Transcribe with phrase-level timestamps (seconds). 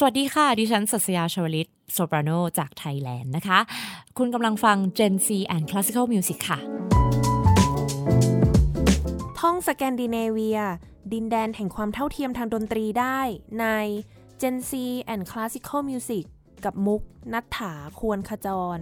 [0.00, 3.58] สวัสดีค่ะ ดิฉันสัสยาชวลิตโซปราโนจากไทยแลนด์นะคะ
[4.18, 6.58] คุณกำลังฟัง Gen C and Classical Music ค่ะ
[9.40, 10.60] ท่องสแกนดิเนเวีย
[11.12, 13.20] ดินแดนแห่งความเท่าเทียมทางดนตรีได้
[13.60, 13.66] ใน
[14.40, 14.72] Gen C
[15.12, 16.24] and Classical Music
[16.64, 17.02] กับมุก
[17.32, 18.78] นัฐถาควรขจร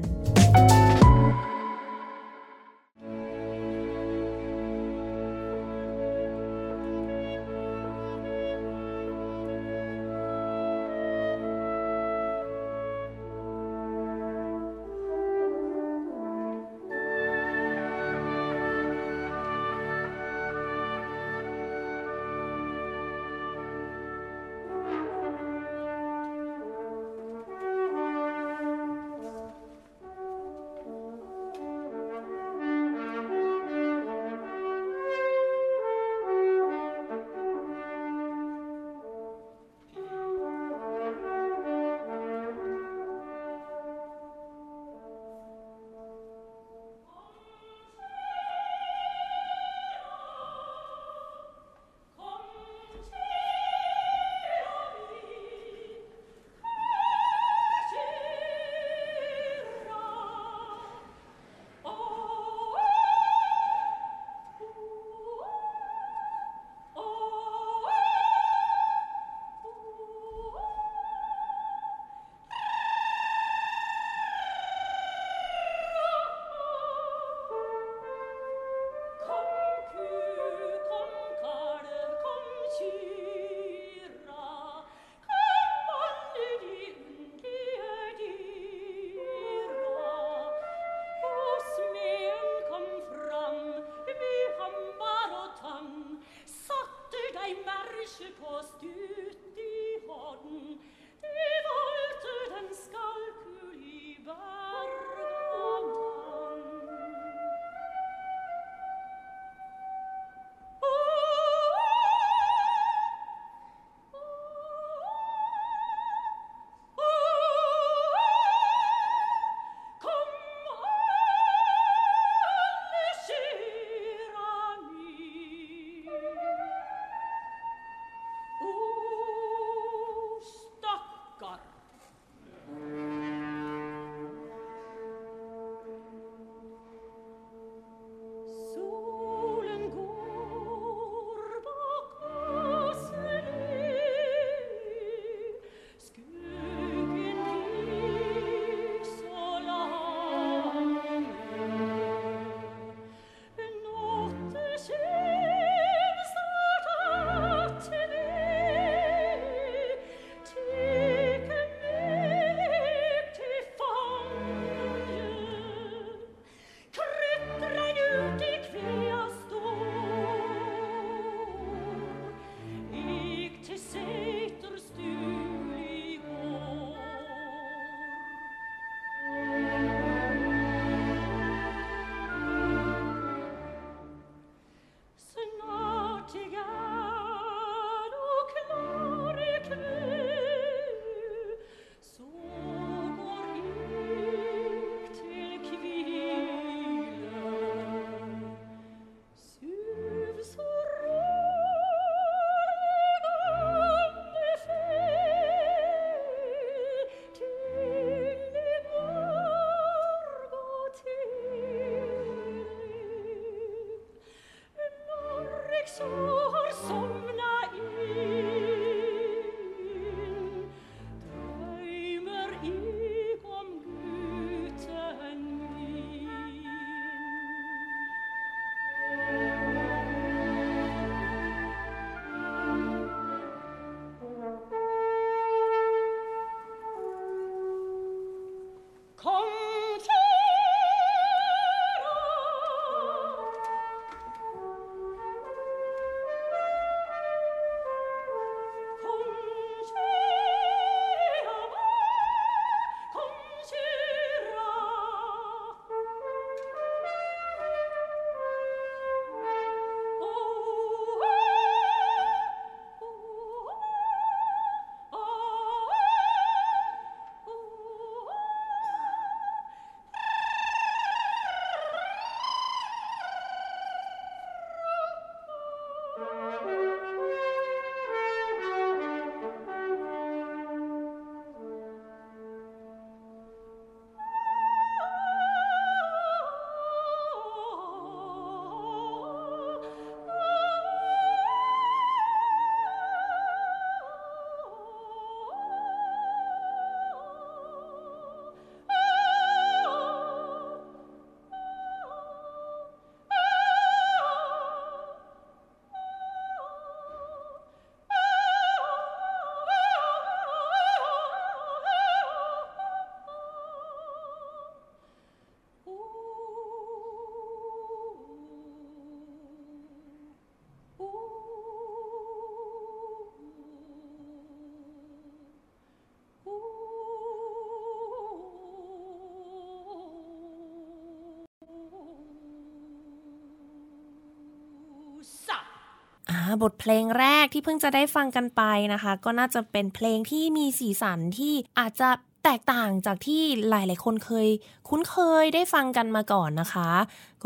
[336.63, 338.63] บทเพลงแรกที่เพิ่งจะได้ฟังกันไป
[338.93, 342.09] นะคะ ก็น่าจะเป็นเพลงที่มีสีสันที่อาจจะ
[342.45, 344.49] แตกต่างจากที่หลาย ๆ คนเคย
[344.89, 346.91] คุ้นเคยได้ฟังกันมาก่อนนะคะ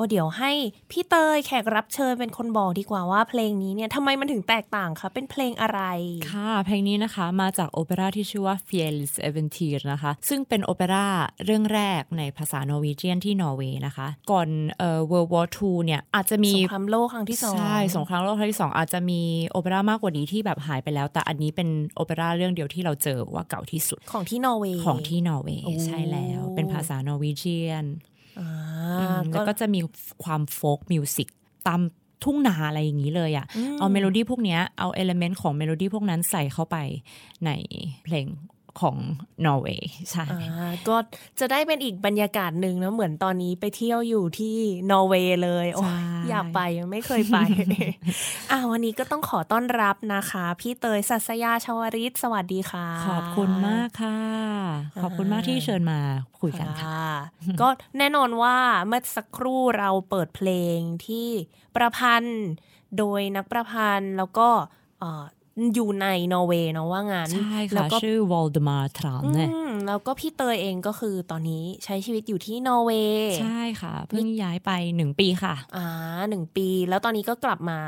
[0.00, 0.52] ก็เดี๋ยวให้
[0.90, 5.80] พี่เตยแขกรับเชิญเป็นคนบอกดีกว่าว่าเพลงนี้เนี่ยทำไมมันถึงแตกต่างคะเป็นเพลงอะไร
[6.32, 10.12] ค่ะ เพลงนี้นะคะมาจากโอเปร่าที่ชื่อว่า f i e l s e v e n t y r นะคะ
[10.28, 11.06] ซึ่งเป็นโอเปร่า
[11.44, 14.48] เรื่องแรกในภาษานอร์วีเจียนที่นอร์เวย์นะคะ ก่อน
[14.78, 28.09] เอ่อ World War II เนี่ยอาจจะมีสงครามโลกครั้งที่สองใช่สงครามโลกครั้งที่สองอาจจะมีโอเปร่ามากกว่านี้ที่แบบหายไปแล้ว แต่อันนี้เป็นโอเปร่าเรื่องเดียวที่เราเจอว่าเก่าที่สุดของที่นอร์เวย์ของที่นอร์เวย์โอ้ใช่แล้วเป็นภาษา Norwegian อ่าอืม
[29.32, 29.80] แล้วก็จะมี
[30.24, 31.28] ความ folk music
[31.68, 31.80] ตาม
[32.24, 33.46] ทุ่งนาอะไรอย่างนี้เลยอะ่ะ
[33.78, 36.76] เอาเมโลดี้พวกเนี้ยเอา element ของเมโลดี้พวกนั้นใส่เข้าไป
[37.46, 37.50] ใน
[38.04, 38.26] เพลง
[38.80, 38.96] ของ
[39.46, 40.96] นอร์เวย์ใช่อ่าก็
[41.40, 44.56] จะได้เป็นอีกบรรยากาศหนึ่งนะเหมือนตอนนี้ไปเที่ยวอยู่ที่
[44.90, 46.60] นอร์เวย์เลยโอ้ยอยากไป
[46.92, 47.38] ไม่เคยไป
[48.50, 54.18] อ่าวันนี้ก็ต้องขอต้อนรับนะคะ พี่เตยสัสยาชวริตสวัสดีค่ะ ขอบคุณมากค่ะ
[55.02, 56.00] ขอบคุณมากที่เชิญมา
[56.40, 57.12] คุยกันค่ะค่ะ
[57.60, 57.68] ก็
[57.98, 58.56] แน่นอนว่า
[58.86, 61.28] เมื่อสักครู่เราเปิดเพลงที่
[61.76, 62.42] ประพันธ์
[62.98, 64.48] โดยนักประพันธ์แล้วก็
[65.00, 75.86] เอ่ออยู่ในนอร์เวย์เนาะว่างั้นใช่แล้วค่ะก็ชื่อวอลเดมาทรัมเนี่ยอืมแล้วก็พี่เตยเองก็คือตอนนี้ใช้ชีวิตอยู่ที่นอร์เวย์ใช่ค่ะ เพิ่งย้ายไปหนึ่งปีค่ะ อ่า
[76.30, 77.78] หนึ่งปี แล้วตอนนี้ก็กลับมา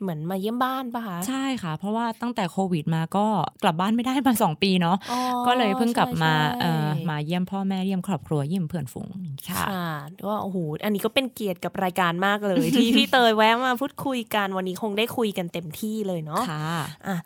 [0.00, 3.26] เหมือนมาเยี่ยมบ้านปะคะใช่ค่ะ เพราะว่าตั้งแต่โควิดมาก็
[3.62, 9.08] กลับบ้านไม่ได้มาสองปีเนาะอ๋อก็เลยเพิ่งกลับมาใช่เอ่อใช่มาเยี่ยมพ่อแม่เยี่ยมครอบครัวเยี่ยมเพื่อนฝูง
[9.48, 9.88] ค่ะค่ะ
[10.28, 16.68] ว่าโอ้โหอันนี้ก็เป็นเกียรติกับรายการมากเลย ที่พี่เตยแวะมาพูดคุยกันวันนี้คงได้คุยกันเต็มที่เลยเนาะค่ะ
[17.06, 17.16] อะ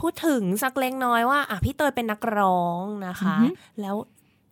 [0.00, 3.96] พูดถึงสักเล็กน้อยว่าอะพี่เตยเป็นนักร้องนะคะอือฮึแล้ว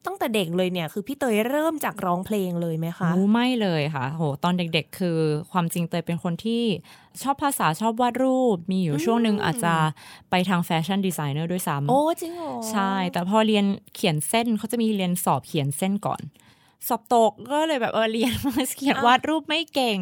[0.08, 5.19] ตั้งแต่เด็กเลยเนี่ย คือพี่เตยเริ่มจากร้องเพลงเลยไหมคะโอ้ไม่เลยค่ะ โห ตอนเด็กๆ คือ
[5.52, 6.62] ความจริงเตยเป็นคนที่
[7.22, 9.75] ชอบภาษาชอบวาดรูป มีอยู่ช่วงหนึ่งอาจจะ
[10.31, 13.64] ไปทาง fashion designer ด้วยซ้ำโอ้จริงเหรอใช่ แต่พอเรียน
[13.94, 16.22] เขียนเส้นเขาจะมีเรียนสอบเขียนเส้นก่อน
[16.88, 19.99] สอบตกก็เลยแบบเออเรียนมาเขียนวาดรูปไม่เก่ง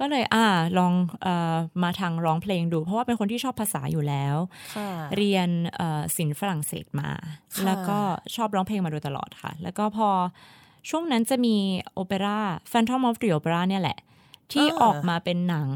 [0.00, 0.46] ก็เลยอ่า
[0.78, 0.92] ลอง
[1.22, 4.36] เอ่อมาทางร้องเพลงดู เพราะว่าเป็นคนที่ชอบภาษาอยู่แล้ว
[4.76, 7.10] ค่ะเรียนเอ่อศิลป์ฝรั่งเศสมา
[7.54, 7.98] ค่ะแล้วก็
[8.34, 10.08] ชอบร้องเพลงมาโดยตลอดค่ะ แล้วก็พอ
[10.90, 11.56] ช่วงนั้นจะมี
[11.94, 12.38] โอเปร่า
[12.72, 13.98] Phantom of the Opera เนี่ยแหละ
[14.52, 15.70] ที่ออกมาเป็นหนัง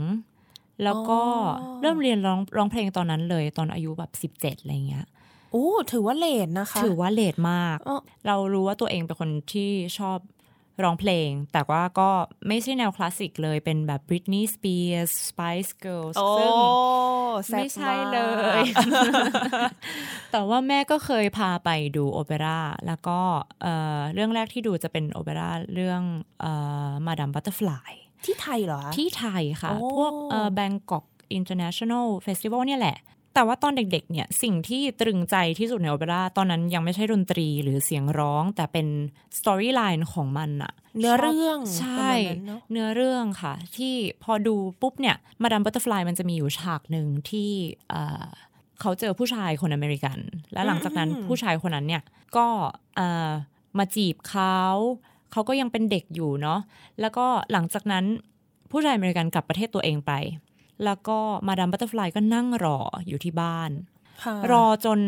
[0.84, 1.20] แล้วก็
[1.80, 5.06] เริ่มเรียนร้องร้องเพลงตอนนั้นเลย ตอนอายุแบบ 17 อะไรเงี้ย
[5.52, 10.18] โอ้ถือว่าเลทนะคะ ถือว่าเลทมากอ๋อเรารู้ว่าตัวเองเป็นคนที่ชอบ
[10.82, 12.10] ร้องเพลง แต่ว่าก็
[12.48, 16.28] ไม่ใช่แนวคลาสสิกเลยเป็นแบบ Britney Spears Spice Girls โอ้
[17.48, 18.64] ซึ่งแซ่บไม่ใช่เลมากย
[20.32, 23.18] แต่ว่าแม่ก็เคยพาไปดูโอเปร่าแล้วก็
[23.62, 26.02] เอ่อเรื่องแรกที่ดูจะเป็นโอเปร่าเรื่อง
[27.06, 27.92] Madame Butterfly
[28.24, 30.12] ที่ไทยเหรอคะที่ไทยค่ะโอ้พวก
[30.54, 31.04] แบงกอก
[31.34, 32.98] International Festival เนี่ยแหละ
[33.34, 38.86] แต่ว่าตอนเด็กๆ เนี่ยสิ่งที่ตรึงใจที่สุดในโอเปร่าตอนนั้นยังไม่ใช่ดนตรีหรือเสียงร้อง แต่เป็น
[39.38, 47.50] storyline ของมันอะเนื้อเรื่องใช่ประมาณนั้นเนอะเนื้อเรื่องค่ะ ที่พอดูปุ๊บเนี่ย Madame Butterfly มันจะมีอยู่ฉากหนึ่งที่
[47.88, 48.26] เอ่อ
[48.80, 50.18] เขาเจอผู้ชายคนอเมริกัน
[50.52, 52.02] และหลังจากนั้นผู้ชายคนนั้นเนี่ย
[52.36, 52.46] ก็
[52.96, 53.30] เอ่อ
[53.78, 54.58] มาจีบเขา
[55.32, 56.60] เขาก็ยังเป็นเด็กอยู่เนาะ
[57.00, 58.04] แล้วก็หลังจากนั้น
[58.70, 60.12] ผู้ชายอเมริกันกลับประเทศตัวเองไป
[60.84, 62.78] แล้วก็ Madame Butterfly ก็นั่งรอ
[63.08, 63.70] อยู่ที่บ้าน
[64.24, 64.98] ค่ะรอจน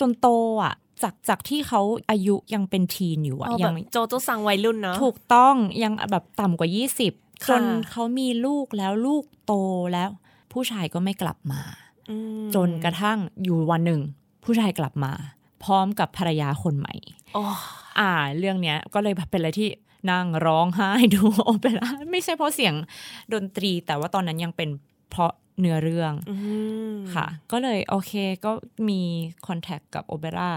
[0.00, 0.28] จนโต
[0.62, 6.68] อะจากจากที่เขาอายุยังเป็นทีนอยู่อะอ๋อแบยับงโจโจสั่งวัยรุ่นเนาะถูกต้องยังแบบต่ำกว่า
[7.08, 9.54] 20ค่ะจนเขามีลูกแล้วลูกโต
[9.92, 10.10] แล้ว
[10.52, 11.62] ผู้ชายก็ไม่กลับมา
[12.10, 14.00] อืมจนกระทั่งอยู่วันหนึ่ง
[14.44, 15.12] ผู้ชายกลับมา
[15.64, 16.94] พร้อมกับภรรยาคนใหม่
[17.34, 17.42] โอ้
[17.98, 19.68] อ่า เรื่องเนี้ยก็เลยแบบเป็นอะไรที่
[20.10, 22.74] นั่งร้องไห้ดูโอเปร่าไม่ใช่เพราะเสียง
[23.32, 24.68] ดนตรี แต่ว่าตอนนั้นยังเป็น
[25.10, 26.36] เพราะเนื้อเรื่องอื
[26.92, 28.12] มค่ะ ก็เลยโอเค
[28.44, 28.52] ก็
[28.88, 29.00] มี
[29.46, 30.50] คอนแทคกับโอเปร่า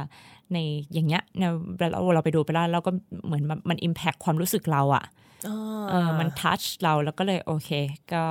[0.53, 0.57] ใน
[0.93, 1.43] อย่างเงี้ยใน
[1.79, 2.91] เราเราไปดูโอเปร่าแล้วก็
[3.25, 5.05] เหมือนมันมันอิมแพคความรู้สึกเราอะ
[5.47, 5.57] อ่า
[5.89, 7.69] เออมันทัชเราแล้วก็เลยโอเค
[8.13, 8.23] ก็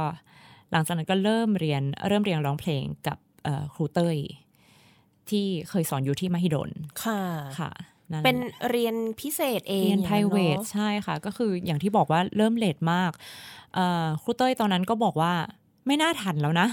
[0.72, 4.16] หลังจากนั้นก็เริ่มเรียนเริ่มเรียนร้องเพลงกับเอ่อครูเต้ย
[5.30, 6.70] ที่เคยสอนอยู่ที่มหิดล
[7.04, 7.22] ค่ะ
[7.58, 7.70] ค่ะ
[8.12, 8.36] นั่นเป็น
[8.70, 13.12] เรียนพิเศษเองเรียนอาง p r i v a t อะใช่ค่ะ ก็คืออย่างที่บอกว่าเริ่มเลทมาก
[13.74, 15.32] เอ่อครูเต้ยตอนนั้นก็บอกว่า
[15.86, 16.68] ไม่น่าทันแล้วนะ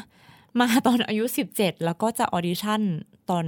[0.59, 1.23] มาตอนอายุ
[1.55, 2.81] 17 แล้วก็จะ audition
[3.29, 3.45] ตอน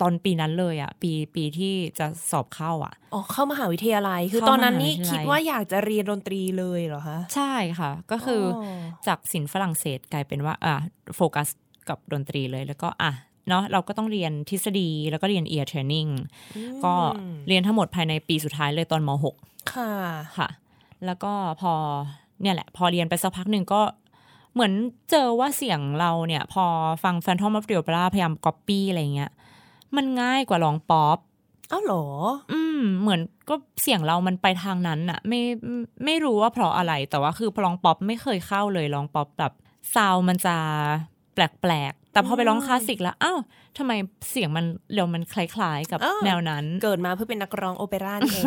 [0.00, 10.74] ตอนปีนั้นเลยอะ่ะปีปีที่จะสอบเข้าอะอ๋อเข้ามหาวิทยาลัยคือเข้าตอนนั้นนี่มหาวิทยาลัยคิดว่าอยากจะเรียนดนตรีเลยเหรอคะใช่ค่ะ ก็คือออกจากศิลป์ฝรั่งเศสกลายเป็นว่าอะ
[11.16, 11.48] โฟกัส
[11.88, 13.12] กับดนตรีเลยแล้วก็อะ
[13.48, 16.10] เนาะเราก็ต้องเรียนทฤษฎีแล้วก็เรียน ear training
[16.84, 16.94] ก็
[17.48, 19.10] เรียนทั้งหมดภายในปีสุดท้ายเลยตอนม
[19.42, 19.92] .6 ค่ะ
[20.36, 20.48] ค่ะ
[21.06, 21.72] แล้วก็พอ
[22.42, 23.80] เนี่ยแหละ พอเรียนไปสักพักหนึ่งก็
[24.54, 24.72] เหมือน
[25.10, 26.64] เจอว่าเสียงเราเนี่ย พอ
[27.04, 29.30] ฟัง Phantom of the Opera พยายามก๊อปปี้อะไรเงี้ย
[29.96, 31.18] มันง่ายกว่าร้องป๊อป
[31.72, 32.04] อ้าวเหรอ
[32.52, 35.40] อืม เหมือนก็เสียงเรามันไปทางนั้นอะไม่
[36.04, 39.52] ไม่รู้ว่าเพราะอะไร แต่ว่าคือพอร้องป๊อปไม่เคยเข้าเลยร้องป๊อปแบบ
[39.94, 40.56] ซาวมันจะ
[41.34, 43.38] แปลกๆ แต่พอไปร้องคลาสสิกแล้ว อ้าว
[43.78, 43.92] ทำไม
[44.30, 48.44] เสียงมันเดี๋ยวมันคล้าย ๆ กับอ้าวแนวนั้น เกิดมาเพื่อเป็นนักร้องโอเปร่านี่เอง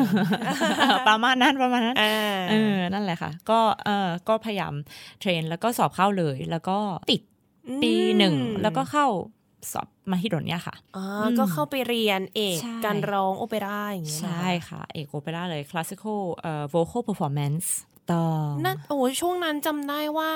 [1.08, 4.74] ประมาณนั้นประมาณนั้นอ่าเออนั่นแหละค่ะ ก็เออก็พยายาม
[5.20, 6.78] เทรนแล้วก็สอบเข้าเลย แล้วก็
[7.12, 7.22] ติด
[7.84, 9.08] ปีหนึ่งแล้วก็เข้า
[9.72, 17.68] สอบมาฮิดนเนี่ยค่ะอ่าอืมก็เข้าไปเรียนเอกใช่การร้องโอเปร่าอย่างเงี้ยใช่ค่ะ เอกโอเปร่าเลย classical เอ่อ vocal performance
[18.12, 20.32] ต้องนั่นโอ้ยช่วงนั้นจำได้ว่า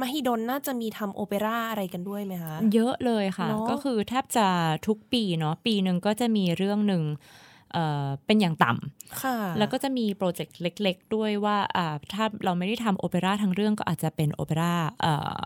[0.00, 4.46] มหิดลน่าจะมีทำโอเปร่าอะไรกันด้วยไหมคะ เยอะเลยค่ะเนอะก็คือแทบจะ
[4.86, 7.02] ทุกปีเนาะปีหนึ่งก็จะมีเรื่องหนึ่ง
[7.72, 15.44] เอ่อเป็นอย่างต่ำค่ะแล้วก็จะมี project เล็ก ๆ ด้วยว่าอ่าถ้าเราไม่ได้ทำโอเปร่าทั้งเรื่องก็อาจจะเป็นโอเปร่าเอ่อ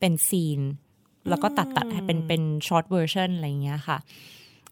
[0.00, 0.60] เป็น scene
[1.28, 3.98] แล้วก็ตัดตัดให้เป็นเป็น short version อะไรอย่างเงี้ยค่ะ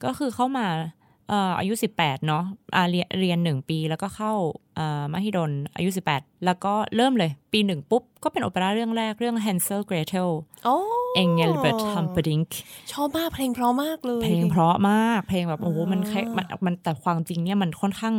[0.05, 4.33] ก็คือเข้ามาเอ่ออายุ 18 เนาะอ่าเรียนเรียนหนึ่งปีแล้วก็เข้า
[4.77, 10.29] เอ่อมหิดลอายุ 18 แล้วก็เริ่มเลยปีหนึ่งปุ๊บ ก็เป็นโอเปร่าเรื่องแรกเรื่อง Hansel Gretel
[10.65, 10.77] โอ้
[11.23, 12.49] Engelbert Humperdinck
[12.93, 18.17] ชอบมากเพลงเพราะมากเลย เพลงเพราะมากเพลงแบบโอ้โหมันแค่มันมันแต่ความจริงเนี่ยมันค่อนข้าง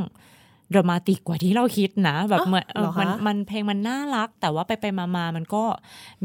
[0.74, 5.64] ดรามาติกกว่าที่เราคิดนะแบบเหมือนเออมันมันเพลงมันน่ารัก แต่ว่าไปไปมามามันก็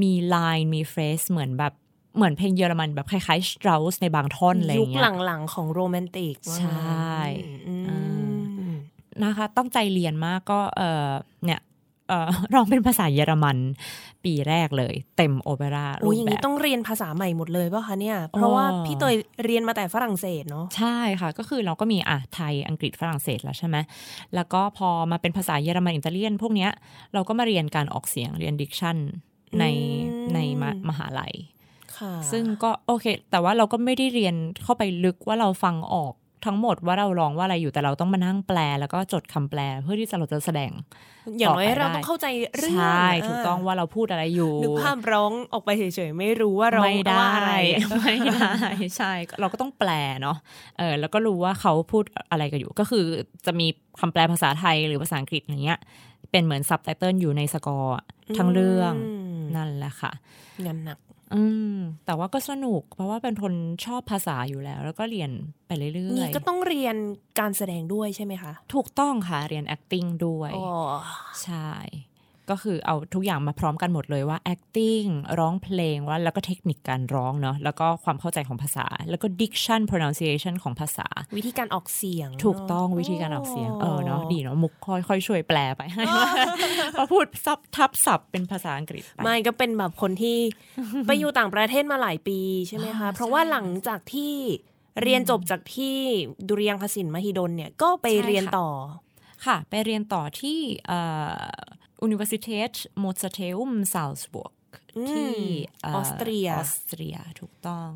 [0.02, 1.72] มีไลน์มีเฟรสเหมือนแบบ
[2.16, 7.14] เหมือนเพลงเยอรมันแบบคล้ายๆสตรา u s ในบางท่อนอะไรอยุคย่างเงี้ยหลังๆของโรแมนติกว่าใช่
[7.68, 8.30] อืมอ่า
[9.24, 11.10] นะคะต้องใจเรียนมากก็เออ
[11.44, 11.60] เนี่ย
[12.08, 13.56] เออร้องเป็นภาษาเยอรมัน
[14.24, 19.14] ปีแรกเลย เต็มโอเปร่าโอ้รูปแบบอย่างนี้ต้องเรียนภาษาใหม่หมดเลยป่ะคะเนี่ย เพราะว่าอ๋อพี่เตย
[19.44, 23.76] เรียนมาแต่ฝรั่งเศสเนาะใช่ค่ะ ก็คือเราก็มีอะไทยอังกฤษฝรั่งเศสแล้วใช่ไหม
[24.34, 26.70] แล้วก็พอมาเป็นภาษาเยอรมันอิตาเลียน พวกเนี้ย
[27.14, 28.96] เราก็มาเรียนการออกเสียงเรียน diction
[29.60, 31.59] ในอืมในมหาลัยค่ะ
[32.32, 36.14] ซึ่งก็โอเค แต่ว่าเราก็ไม่ได้เรียนเข้าไปลึกว่าเราฟังออก
[36.46, 40.70] ทั้งหมดว่าเราร้องว่าอะไรอยู่แต่เราต้องมานั่งแปล แล้วก็จดคำแปลเพื่อที่จะเราจะแสดง
[41.38, 42.26] อย่างน้อยต่อไปเราได้ต้องเข้าใจ
[42.58, 47.54] เรื่องใช่ถูกต้องว่าเราพูดอะไรอยู่นึกภาพร้องออกไปเฉยๆไม่รู้ว่าร้องไม่ได้ว่าอะไร
[48.00, 48.52] ไม่ได้
[48.96, 49.90] ใช่เราก็ต้องแปล
[50.22, 50.36] เนาะ
[50.78, 53.04] เออแล้วก็รู้ว่าเขาพูดอะไรกันอยู่ก็คือ
[53.46, 53.66] จะมี
[54.00, 55.78] คำแปลภาษาไทยหรือภาษาอังกฤษอย่างเงี้ย
[56.30, 58.04] เป็นเหมือนซับไตเติลอยู่ในสกอร์อะ
[58.38, 58.92] ทั้งเรื่อง
[59.40, 60.12] มนั่นแหละค่ะ
[60.64, 60.98] งานหนัก
[61.34, 61.42] อื
[61.74, 65.30] มแต่ว่าก็สนุก เพราะว่าเป็นคนชอบภาษาอยู่แล้ว แล้วก็เรียน
[65.66, 66.96] ไปเรื่นี่อยก็ต้องเรียน
[67.40, 70.70] การแสดงด้วยใช่ไหมคะๆถูกต้องค่ะ เรียน acting ด้วยอ๋อ
[71.42, 71.70] ใช่
[72.50, 86.04] ก็คือเอาทุกอย่างมาพร้อมกันหมดเลยว่า acting ร้องเพลงว่าแล้วก็เทคนิคการร้องเนาะแล้วก็ความเข้าใจของภาษา แล้วก็ diction pronunciation ของภาษา วิธีการออกเสียง ถูกต้องเนะวิธีการออกเสียงเออเนาะดีเนาะมุกค่อยค่อยช่วยแปลไปให้
[86.98, 90.38] พอพูดซับทับศัพท์เป็นภาษาอังกฤษไปไม่ก็เป็นแบบคนที่
[91.06, 92.38] ไปอยู่ต่างประเทศมาหลายปี
[92.68, 94.34] ใช่ไหมคะเพราะว่าหลังจากที่
[95.02, 95.96] เรียนจบจากที่
[96.48, 98.68] ดุริยางคศิลป์มหิดลเนี่ยก็ไปใช่ค่ะเรียนต่อ
[99.46, 101.00] ค่ะ ไปเรียนต่อที่เอ่
[101.32, 101.38] อ
[102.06, 102.72] Universität
[103.04, 104.52] Mozarteum Salzburg
[104.96, 105.32] อืมที่
[105.82, 107.88] เออสเตรียออสเตรียถูกต้อง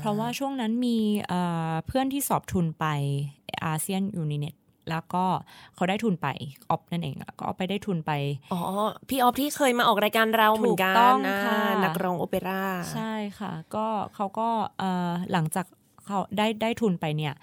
[0.00, 0.98] เพราะว่าช่วงนั้นมี
[1.28, 2.86] เอ่อเพื่อนที่สอบทุนไป
[3.66, 4.54] อาเซียนยูนิเน็ต
[4.90, 5.24] แล้วก็
[5.74, 6.28] เขาได้ทุนไป
[6.70, 8.12] ออฟนั่นเองอะก็เอาไปได้ทุนไป
[8.52, 8.60] อ๋อ
[9.08, 12.62] พี่ออฟที่เคยมาออกรายการเราเหมือนกัถูกต้นองนะค่ะนักร้องโอเปร่า
[12.92, 14.48] ใช่ค่ะ ก็เขาก็
[14.78, 15.66] เอ่อหลังจาก
[16.06, 17.34] เขาได้ได้ทุนไปเนี่ย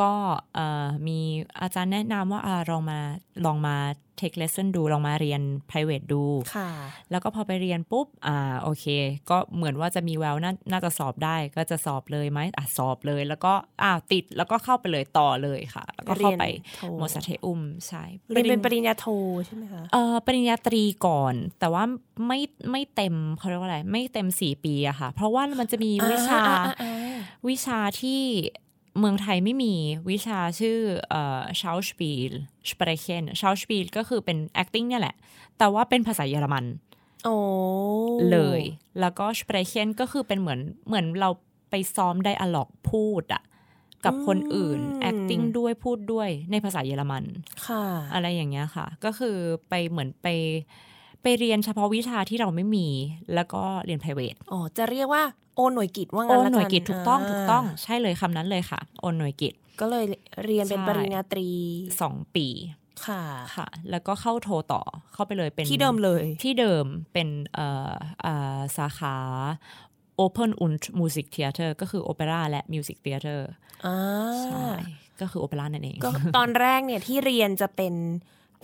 [0.00, 0.12] ก็
[0.54, 1.18] เอ่อมี
[1.60, 2.98] อาจารย์แนะนำว่าอ่าลองมา
[3.44, 3.76] ลองมา
[4.20, 6.22] take lesson ดู ลองมาเรียน private ดู
[6.54, 6.70] ค่ะ
[7.10, 8.86] แล้วก็พอไปเรียนปุ๊บ อ่า โอเค
[9.30, 13.52] ก็เหมือนว่าจะมีแววน่าน่าจะสอบได้ ก็จะสอบเลยไหมอะสอบเลย แล้วก็
[13.82, 18.02] อ่าติด แล้วก็เข้าไปเลยต่อเลยค่ะ แล้วก็เข้าไปเรียนโทโมซาเทอุมใช่
[18.32, 19.06] เรียนเป็นปริญญาโท
[19.46, 21.84] ใช่ไหมคะ เอ่อปริญญาตรีก่อน แต่ว่า
[22.26, 22.40] ไม่
[22.70, 27.16] ไม่เต็มเขาเรียกว่าอะไร ไม่เต็มสี่ปีอะค่ะ เพราะว่ามันจะมีวิชาอ่อ่อ่อ่า
[27.48, 28.22] วิชาที่
[28.98, 29.74] เมืองไทยไม่มี
[30.10, 30.78] วิชาชื่อ
[31.08, 32.32] เอ่อ Schauspiel
[32.70, 35.16] Sprechen Schauspiel ก็คือเป็น acting เนี่ยแหละ
[35.58, 36.64] แต่ว่าเป็นภาษาเยอรมัน
[37.24, 37.36] โอ้
[38.30, 38.62] เลย
[39.00, 41.30] แล้วก็ Sprechen ก็คือเป็นเหมือนเหมือนเรา
[41.70, 43.42] ไปซ้อมไดอะล็อกพูดอะ
[44.04, 44.80] กับคนอื่น
[45.10, 47.24] acting ด้วยพูดด้วยในภาษาเยอรมัน
[47.66, 49.36] ค่ะ อะไรอย่างเงี้ยค่ะ ก็คือ
[49.68, 50.28] ไปเหมือนไป
[51.22, 52.88] ไปเรียนเฉพาะวิชาที่เราไม่มี
[53.34, 55.22] แล้วก็เรียน private อ๋อจะเรียกว่า
[55.56, 60.04] โอนหน่วยกิจว่าโองั้นนละหน่วยกิจถูกต้องาถูกต้องใช่เลยคำนั้นเลยค่ะ โอนหน่วยกิจ ก็เลย
[60.44, 61.48] เรียนเป็นใช่ปริญญาตรี
[62.00, 62.46] สองปี
[63.06, 63.22] ค่ะ
[63.54, 64.82] ค่ะ แล้วก็เข้าโทต่อ
[65.12, 69.16] เข้าไปเลยเป็นที่เดิมเลย ที่เดิมเป็นเอ่อเอ่อสาขา
[70.24, 73.40] Open und Music Theater ก็คือโอเปร่าและ Music Theater
[73.86, 73.96] อ่า
[74.44, 74.68] ใช่
[75.20, 77.94] ก็คือโอเปร่านั่นเอง ก็ตอนแรกเนี่ยที่เรียนจะเป็น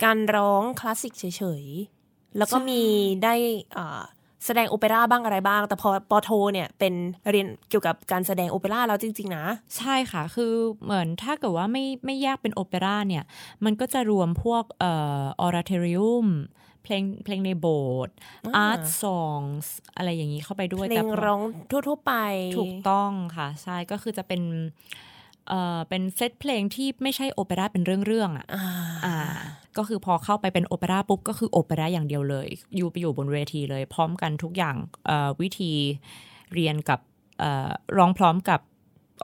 [0.03, 1.25] การร้องคลาสสิกเฉ
[1.61, 2.04] ยๆ
[2.37, 2.81] แล้วก็ใช่มี
[3.23, 3.33] ได้
[3.77, 4.01] อ่า
[4.45, 6.93] แสดงโอเปร่าบ้างอะไรบ้าง แต่พอปอโทเนี่ยเป็น
[7.31, 9.45] เรียนเกี่ยวกับการแสดงโอเปร่าแล้วจริง ๆ นะ
[9.77, 13.23] ใช่ค่ะ คือเหมือนถ้าเกิดว่าไม่ไม่แยกเป็นโอเปร่าเนี่ย
[13.65, 16.27] มันก็จะรวมพวกเอ่อออราเทริอุม
[16.83, 18.15] เพลงเพลงในโบสถ์
[18.55, 21.41] อาร์ตซองส์อะไรอย่างนี้เข้าไปด้วยเพลงร้อง
[21.87, 22.13] ทั่วๆไป
[22.57, 24.41] ถูกต้องค่ะ ใช่ก็คือจะเป็น
[25.49, 28.65] เอ่อเป็นเซตเพลงที่ไม่ใช่โอเปร่าเป็นเรื่องๆอะอ่า
[29.05, 29.17] อ่า
[29.77, 34.75] ก็คือพอเข้าไปเป็นโอเปร่าปุ๊บก็คือโอเปร่าอย่างเดียวเลย อยู่ไปอยู่บนเวทีเลย พร้อมกันทุกอย่าง
[35.05, 35.71] เอ่อวิธี
[36.53, 36.99] เรียนกับ
[37.39, 38.59] เอ่อร้องพร้อมกับ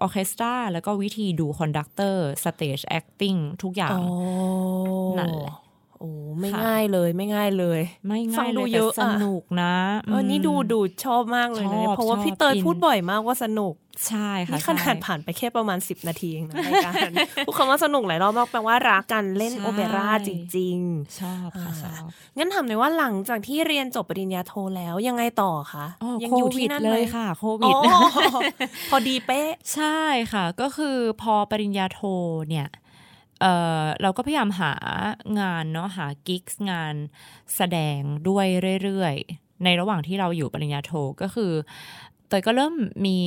[0.01, 4.29] ออร์เคสตราแล้วก็วิธีดูคอนดักเตอร์สเตจแอคติ้งทุกอย่างโอ้
[5.19, 5.55] นั่นแหละ
[6.01, 13.73] โอ้ไม่ค่ะง่ายเลยไม่ง่ายเลย ไม่ฟัง่างยดูเลยเยแต่อะสอะนุกนะเออนี่ดูมดูชอบมากเลยนะชอบเพราะว่าชอบพี่เตยอินพูดบ่อยมากว่าสนุก
[14.07, 16.93] ใช่ค่ะนี่ขนาดใช่ผ่านไปแค่ประมาณ 10 นาทีเองนะรายการ
[17.45, 20.77] พูดคำว่าสนุกหลายรอบมากแปลว่ารักกันเล่นใช่โอเปร่าจริง
[21.19, 27.97] ชอบค่ะชอบๆงั้นถามเลยว่าหลังจากที่เรียนจบปริญญาโทแล้วยังไงต่อคะอ๋อยัโคอยู่วิที่ดนั่นเลไหมยค่ะ โคอ๋วิดอ
[28.91, 29.99] พอดีเป๊ะ ใช่
[30.33, 32.01] ค่ะ ก็คือพอปริญญาโท
[32.49, 32.67] เนี่ย
[33.41, 34.73] เอ่อเราก็พยายามหา
[35.39, 36.95] งานเนาะหากิกงาน
[37.55, 38.45] แสดงด้วย
[38.83, 41.51] เรื่อยๆ ในระหว่างที่เราอยู่ปริญญาโทก็คือ
[42.31, 43.17] เตยก็เริ่มมี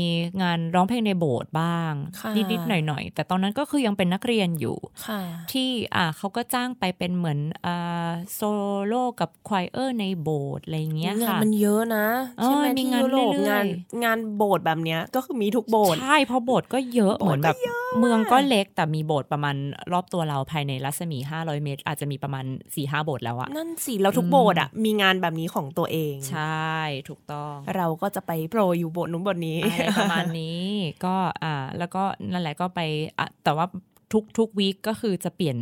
[0.42, 5.20] งานร้องเพลงในโบสถ์บ้างค่ะนิดๆหน่อยๆ แต่ตอนนั้นก็คือยังเป็นนักเรียนอยู่ค่ะ
[5.52, 8.40] ที่อ่าเขาก็จ้างไปเป็นเหมือนอ่าโซ
[8.86, 12.06] โล่กับควายเออร์ในโบสถ์อะไรอย่างเงี้ยงานค่ะมันเยอะนะ
[12.38, 13.66] เออใช่ไหมมีที่งานยุโรปเรื่อยๆงาน
[14.04, 19.56] งานโบสถ์แบบเนี้ยก็คือมีทุกโบสถ์ใช่เพราะโบสถ์ก็เยอะโบสถ์เหมือนแบบก็เยอะเมืองก็เล็กแต่มีโบสถ์ประมาณ
[19.92, 26.74] รอบตัวเราภายในรัศมี 500 เมตร อาจจะมีประมาณ4-5โบสถ์แล้วอะนั่นสิแล้วทุกโบสถ์อะมีงานแบบนี้ของตัวเอง ใช่
[27.08, 30.64] ถูกต้อง เราก็จะไปโปรอยู่โบสถ์นู้นโบสถ์นี้อะไรประมาณนี้
[31.04, 32.02] ก็อ่าแล้วก็
[32.32, 32.80] นั่นแหละก็ไป
[33.18, 33.66] อะแต่ว่า
[34.12, 35.56] ทุกทุกวีคก็คือจะเปลี่ยน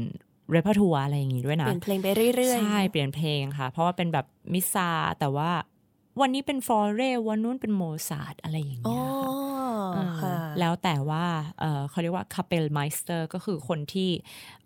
[0.51, 5.51] เรปทัวร์อะไรอย่างงี้ด้วยเปนะลี่ยนเพลงไปเรื่อยๆ ใช่ เปลี่ยนเพลงค่ะ เพราะว่าเป็นแบบมิสซาแต่ว่า
[6.21, 9.31] วันนี้เป็นฟอเรวันนู้นเป็นโมซาร์ทอะไรอย่างอ๋อเงี้ยค่ะ
[9.93, 11.25] เออค่ะแล้วแต่ว่า
[11.61, 14.11] เอ่อเขาเรียกว่า Kapellmeister ก็คือคนที่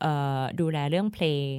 [0.01, 1.55] เอ่อดูแลเรื่องเพลง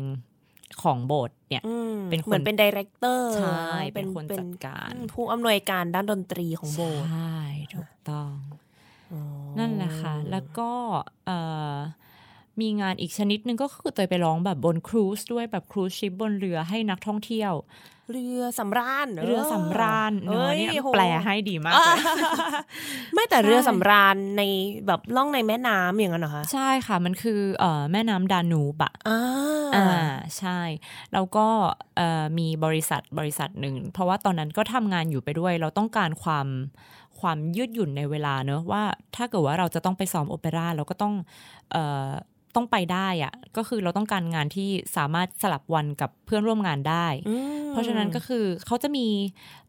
[0.83, 7.37] ของโบสถ์เนี่ยอืมเป็นคนเหมือนเป็น director ใช่เป็นคนจัดการ ผู้อำนวยการด้านดนตรีของโบสถ์ใช่
[7.73, 8.33] ถูกต้อง
[9.13, 9.21] อ๋อ
[9.59, 10.71] นั่นแหละค่ะ แล้วก็
[11.25, 11.39] เอ่
[11.73, 11.75] อ
[12.61, 17.53] มีงานอีกชนิดหนึ่งก็คือเตยไปร้องแบบบนครูซด้วยแบบครูซชิปบนเรือให้นักท่องเที่ยว
[18.11, 22.01] เรือสำราญเรือสำราญเนอะเนี่ยโหแปลให้ดีมากเลย
[23.13, 24.41] ไม่แต่เรือใช่สำราญใน
[24.87, 29.19] แบบล่องในแม่น้ำอย่างนั้นเหรอคะใช่ค่ะมันคือเอ่อแม่น้ำดานูบอะอ่า
[29.75, 30.59] อ่าใช่
[31.13, 31.47] แล้วก็
[31.97, 36.47] เอ่อมีบริษัทบริษัทหนึ่ง เพราะว่าตอนนั้นก็ทำงานอยู่ไปด้วย เราต้องการความ
[37.19, 38.83] ความยืดหยุ่นในเวลาเนอะว่า
[39.15, 41.13] ถ้าเกิดว่าเราจะต้องไปซ้อมโอเปร่าเราก็ต้อง
[41.71, 42.09] เอ่อ
[42.57, 49.07] ต้องไปได้อะก็คือเราต้องการงานที่สามารถสลับวันกับเพื่อนร่วมงานได้อืมเพราะฉะนั้นก็คือเขาจะมี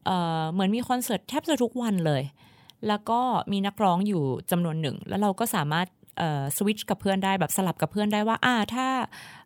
[0.04, 2.22] เอ่อเหมือนมีคอนเสิร์ตแทบจะทุกวันเลย
[2.88, 3.20] แล้วก็
[3.52, 5.86] มีนักร้องอยู่จำนวนหนึ่ง แล้วเราก็สามารถ
[6.18, 8.86] เอ่อสวิตชกับเพื่อนได้แบบสลับกับเพื่อนได้ว่าอ่าถ้า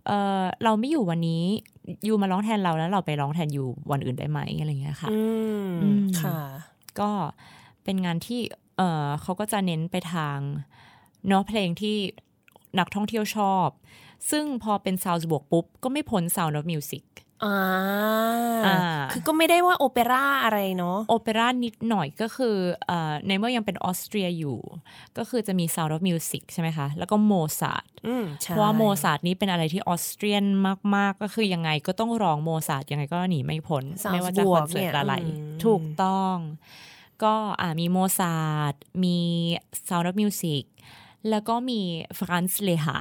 [0.07, 1.43] เอ่อเราไม่อยู่วันนี้
[2.07, 5.19] ยูมาร้องแทนเราแล้วเราไปร้องแทนยูวันอื่นได้ไหมอะไรอย่างเงี้ยค่ะอื
[5.65, 6.39] มอืมค่ะ
[7.01, 7.11] ก็
[7.85, 8.41] เป็นงานที่
[8.77, 10.39] เอ่อเขาก็จะเน้นไปทาง
[11.29, 11.97] เนาะเพลงที่
[12.79, 13.69] นักท่องเที่ยวชอบ
[14.31, 17.05] ซึ่งพอเป็นซาลซ์บวร์กปุ๊บ ก็ไม่พ้น Sound of Music
[17.45, 17.59] อ่า
[18.67, 18.79] อ่า
[19.13, 22.57] คือก็ไม่ได้ว่าโอเปร่าอะไรเนาะโอเปร่านิดหน่อยก็คือ
[22.87, 24.59] เออในเมื่อยังเป็นออสเตรียอยู่
[25.19, 30.45] ก็คือจะมี Sound of Music ใช่ไหมคะ แล้วก็โมซาร์ทอืมใช่เพราะว่าโมซาร์ทนี้เป็นอะไรที่ออสเตรียน
[30.97, 36.37] มาก ๆ ก็คือยังไงก็ต้องร้องโมซาร์ทยังไงก็หนีไม่พ้น Sound ไม่ว่าจะบวคกอนเสิร์ตอะไรเนี่ยอืมถูกต้อง
[37.25, 39.19] ก็อ่ามีโมซาร์ทมี
[39.89, 40.65] Sound of Music
[41.31, 41.81] แล้วก็มี
[42.19, 42.99] ฟรานซ์เลหา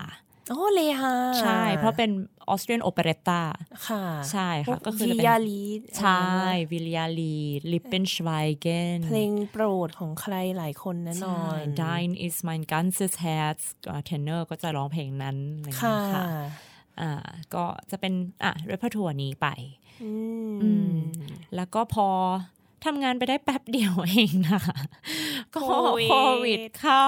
[0.49, 2.12] โอ้เลฮาใช่ เพราะเป็น
[2.49, 3.41] ออสเตรียนโอเปเรตตา
[3.88, 5.62] ค่ะใช่ค่ะ ก็คือวิจะเป็นยาลี
[5.99, 6.25] ใช่
[6.71, 7.38] วิลยาลี
[7.71, 8.29] ลิปเปนชไว
[8.60, 13.62] เกนเพลงโปรดของใครหลายคนแน่นอนใช่ Dine is mein ganzes Herz
[14.05, 16.25] เทนเนอร์ก็จะร้องเพลงนั้นอะไรอย่างค่ะเงี้ยค่ะ
[17.01, 17.12] อ่า
[17.53, 19.47] ก็จะเป็นอะเรปทัวร์นี้ไป
[20.03, 20.12] อื
[20.63, 20.97] อืมม
[21.55, 22.07] แล้วก็พอ
[22.86, 24.79] ทำงานไปได้แป๊บเดียวเองนะคะ
[25.53, 26.13] ก็โควิดโค
[26.45, 27.05] วิดเข้า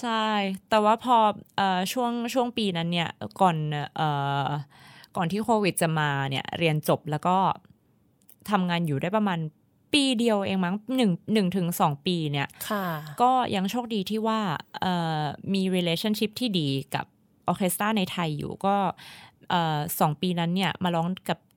[0.00, 0.28] ใช่
[0.70, 1.16] แต่ว่าพอ
[1.56, 3.56] เอ่อช่วงช่วงปีนั้นเนี่ยก่อน
[3.96, 4.08] เอ่
[4.46, 4.48] อ
[5.16, 7.36] ก่อนที่โควิดจะมาเนี่ยเรียนจบแล้วก็
[8.50, 9.38] ทำงานอยู่ได้ประมาณ
[9.92, 12.86] ปีเดียวเองมั้งหนึ่งหนึ่งถึงสองปีเนี่ยค่ะ
[13.22, 14.40] ก็ยังโชคดีที่ว่า
[14.80, 15.22] เอ่อ
[15.54, 17.06] มี relationship ที่ดีกับ
[17.48, 18.76] ออร์เคสตราในไทยอยู่ก็
[19.50, 21.55] เอ่อสองปีนั้นเนี่ยมาร้องกับเอ่อ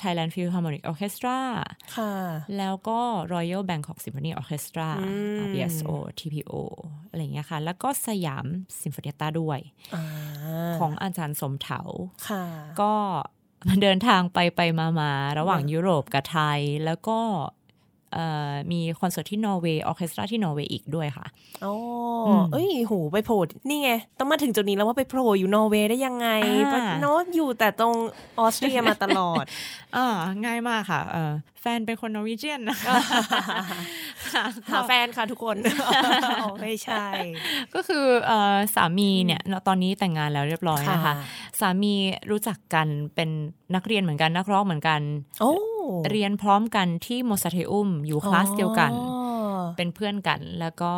[0.00, 1.38] Thailand Philharmonic Orchestra
[1.96, 2.14] ค่ะ
[2.58, 3.00] แล้วก็
[3.34, 6.52] Royal Bangkok Symphony Orchestra อืม BSO TPO
[7.08, 8.46] อะไรอย่างเงี้ยค่ะ แล้วก็ Siam
[8.80, 9.60] Sinfonietta ด้วย
[9.94, 10.04] อ่า
[10.78, 11.80] ของอาจารย์สมเถา
[12.28, 12.44] ค่ะ
[12.80, 12.92] ก็
[13.82, 17.18] เดินทางไปไปมามาระหว่างยุโรปกับไทย แล้วก็
[18.72, 21.26] มีคอนเสิร์ตที่นอร์เวย์ออร์เคสตราที่นอร์เวย์อีกด้วยค่ะ
[21.62, 21.72] โอ้
[22.52, 26.28] เอ้ยโหไปโผล่นี่ไง ต้องมาถึงจุดนี้แล้วว่าไปโผล่อยู่นอร์เวย์ได้ยังไง
[27.00, 27.94] เนาะอยู่แต่ตรง
[28.38, 29.44] ออสเตรียมาตลอด
[29.96, 30.06] อ่า
[30.44, 31.00] ง่ายมากค่ะ
[31.60, 32.76] แฟนเป็นคน Norwegian นะ
[34.70, 35.56] หาแฟนค่ะทุกคน
[36.62, 37.06] ไม่ใช่
[37.74, 38.04] ก็คือ
[38.74, 41.14] สามีเนี่ยตอนนี้แต่งงานแล้วเรียบร้อยนะคะ
[41.60, 41.94] สามี
[42.30, 43.30] รู้จักกันเป็น
[43.74, 45.00] นักเรียนเหมือนกันนักร้องเหมือนกัน
[46.10, 48.92] เรียนพร้อมกันที่ Mozarteum อยู่คลาสเดียวกัน
[49.76, 50.92] เป็นเพื่อนกันแล้วก็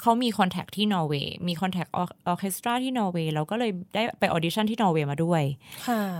[0.00, 1.98] เขามี contact ที่นอร์เวย์มี contact อ
[2.32, 5.42] อร์เคสตราที่นอร์เวย์เราก็เลยได้ไปออดิชั่นที่นอร์เวย์มาด้วย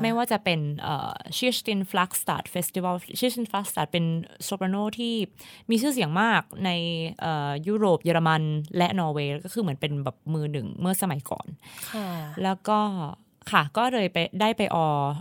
[0.02, 0.60] ไม่ว่าจะเป็น
[1.36, 4.04] Kirsten Flagstad Festival Kirsten Flagstad เป็น
[4.44, 5.14] โซปราโนที่
[5.70, 6.70] มีชื่อเสียงมากใน
[7.66, 8.42] ยุโรปเยอรมัน
[8.76, 11.46] และนอร์เวย์ก็คือเหมือนเป็นแบบมือหนึ่งเมื่อสมัยก่อน
[12.42, 12.78] แล้วก็
[13.50, 14.78] ค่ะ ก็เลยไปได้ไปอ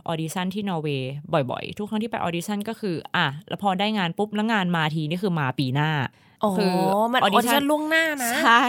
[0.08, 1.14] อดิชั่นที่นอร์เวย์
[1.52, 5.90] บ่อยๆ ทุกครั้งที่ไปออดิชั่นก็คือ อะ แล้วพอได้งานปุ๊บ แล้วงานมาทีนี่คือมาปีหน้า
[6.58, 6.76] คือ
[7.14, 8.66] มันออดิชั่นล่วงหน้านะ ใช่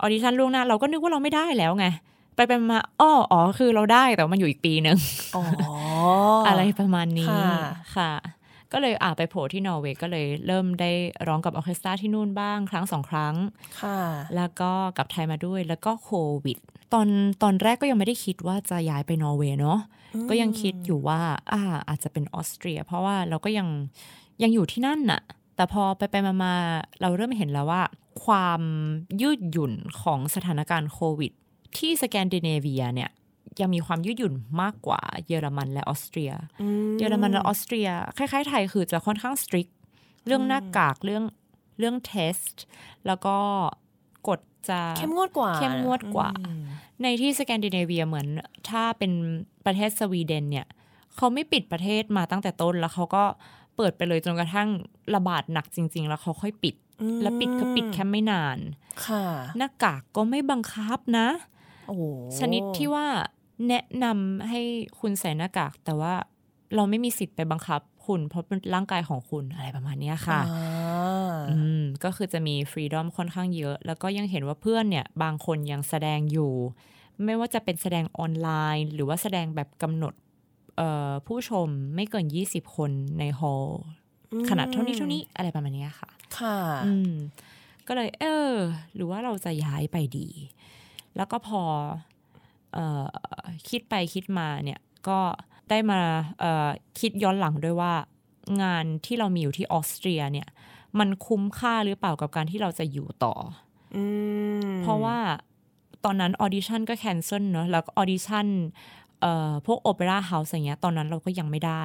[0.00, 1.86] ออดิชั่นล่วงหน้า เราก็นึกว่าเราไม่ได้แล้วไง
[2.36, 4.98] ไปไปมาอ้ออ๋อ คือเราได้แต่มันอยู่อีกปีหนึ่ง
[5.36, 5.44] อ๋อ
[6.48, 7.28] อะไรประมาณนี้
[7.96, 8.12] ค่ะ
[8.72, 10.90] ก็เลยอ่าไปโผล่ที่นอร์เวย์ก็เลยเริ่มได้
[11.28, 13.34] ร้องกับออร์เคสตราที่นู่นบ้างครั้งสองครั้ง
[13.80, 14.00] ค่ะ
[14.36, 16.10] แล้วก็กลับไทยมาด้วยแล้วก็โค
[16.44, 16.58] วิด
[16.92, 17.08] ตอน
[17.42, 19.78] ตอนแรกก็ยังไม่ได้คิดว่าจะย้ายไปนอร์เวย์เนาะ
[20.30, 21.20] ก็ยังคิดอยู่ว่า
[21.52, 23.68] อ่าอาจจะเป็นออสเตรีย เพราะว่าเราก็ยัง
[24.42, 25.22] ยังอยู่ที่นั่นน่ะ
[25.56, 26.54] แต่พอไปไปมา
[27.00, 27.82] เราเริ่มเห็นแล้วว่า
[28.24, 28.60] ความ
[29.22, 29.72] ยืดหยุ่น
[30.02, 31.32] ของสถานการณ์โควิด
[31.76, 33.10] ที่สแกนดิเนเวียเนี่ย
[33.60, 36.32] ยังมีความยืดหยุ่นมากกว่าเยอรมันและออสเตรีย
[36.98, 39.68] เยอรมันและออสเตรีย คล้ายๆ ไทยคือจะค่อนข้างสตริก
[40.26, 41.24] เรื่องหน้ากากเรื่อง
[41.78, 42.36] เรื่องเทส
[43.06, 43.36] แล้วก็
[44.28, 46.30] กฎจะเข้มงวดกว่าเข้มงวดกว่า
[47.02, 48.26] ในที่สแกนดิเนเวียเหมือน
[48.70, 49.12] ถ้าเป็น
[49.66, 50.66] ประเทศสวีเดนเนี่ย
[51.16, 53.24] เขาไม่ปิดประเทศมาตั้งแต่ต้นแล้วเขาก็
[53.76, 54.68] เปิดไปเลยจนกระทั่ง
[55.14, 56.74] ระบาดหนักจริง ๆ แล้วเขาค่อยปิด
[57.22, 58.58] แล้วปิดก็ปิดแค่ไม่นาน
[59.06, 59.24] ค่ะ
[59.56, 61.28] หน้ากากก็ไม่บังคับนะ
[62.38, 63.06] ชนิดที่ว่า
[63.68, 64.60] แนะนำให้
[65.00, 66.14] คุณใส่หน้ากาก แต่ว่า
[66.74, 70.40] เราไม่มีสิทธิ์ไปบังคับ คุณเพราะเป็นร่างกายของคุณอะไรประมาณนี้ค่ะ
[71.50, 76.52] อืมก็คือจะมีฟรีดอมค่อนข้างเยอะ แล้วก็ยังเห็นว่าเพื่อนเนี่ย บางคนยังแสดงอยู่
[77.24, 80.14] ไม่ว่าจะเป็นแสดงออนไลน์ หรือว่าแสดงแบบกำหนด
[81.26, 83.66] ผู้ชมไม่เกิน 20 คนในฮอล
[84.48, 87.12] ขนาดเท่านี้เท่านี้อะไรประมาณนี้ค่ะ ค่ะอืม
[87.86, 88.52] ก็เลย เออ
[88.94, 90.28] หรือว่าเราจะย้ายไปดี
[91.16, 91.62] แล้วก็พอ
[92.76, 92.78] อ
[93.68, 95.18] คิดไปคิดมาเนี่ยก็
[95.70, 96.00] ได้มา
[97.00, 97.94] คิดย้อนหลังด้วยว่า
[98.62, 100.48] งานที่เรามีอยู่ที่ออสเตรียเนี่ย
[100.98, 103.34] มันคุ้มค่าหรือเปล่ากับการที่เราจะอยู่ต่อ
[104.82, 105.16] เพราะว่า
[106.04, 108.46] ตอนนั้นออดิชั่นก็ cancel เนาะแล้วออดิชั่น
[109.66, 111.84] พวก opera house อย่างเงี้ยตอนนั้นเราก็ยังไม่ได้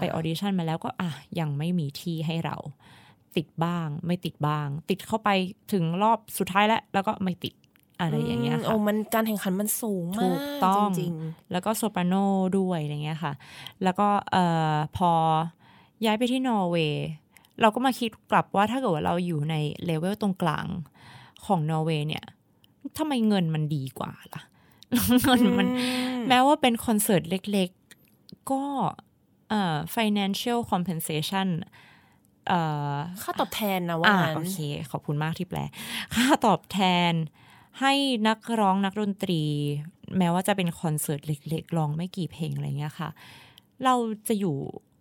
[0.00, 2.56] ไปออดิชั่นมาแล้วก็อะยังไม่มีที่ให้เรา
[3.36, 5.28] ติดบ้าง ไม่ติดบ้าง ติดเข้าไป
[5.72, 7.54] ถึงรอบสุดท้ายแล้ว แล้วก็ไม่ติด
[8.00, 11.12] อะไรอย่างเงี้ยค่ะโอ้มันการแข่งขันมันสูงมากถูกต้องจริง
[11.52, 12.14] แล้วก็โซปราโน
[12.58, 13.32] ด้วยอะไรเงี้ยค่ะ
[13.82, 15.10] แล้วก็เอ่อพอ
[16.04, 17.06] ย้ายไปที่นอร์เวย์
[17.60, 20.66] เราก็มาคิดกลับว่าถ้าเกิดว่าเราอยู่ในเลเวลตรงกลาง
[21.46, 22.24] ของนอร์เวย์เนี่ย
[22.98, 24.42] ทำไมเงินมันดีกว่าล่ะ
[25.24, 25.68] เงินมัน
[26.28, 28.62] แม้ว่าเป็นคอนเสิร์ตเล็กๆ ก็
[29.50, 31.48] เอ่อ financial compensation
[32.48, 32.60] เอ่
[32.92, 34.56] อค่าตอบแทนนะว่าโอเค
[34.90, 35.60] ขอบคุณมากที่แปล
[36.14, 36.78] ค่าตอบแท
[37.10, 37.12] น
[37.80, 37.92] ให้
[38.28, 39.42] นักร้องนักดนตรี
[40.18, 43.10] แม้ว่าจะเป็นคอนเสิร์ตเล็กๆร้องไม่กี่เพลงอะไรเงี้ยค่ะ
[43.84, 43.94] เรา
[44.28, 44.56] จะอยู่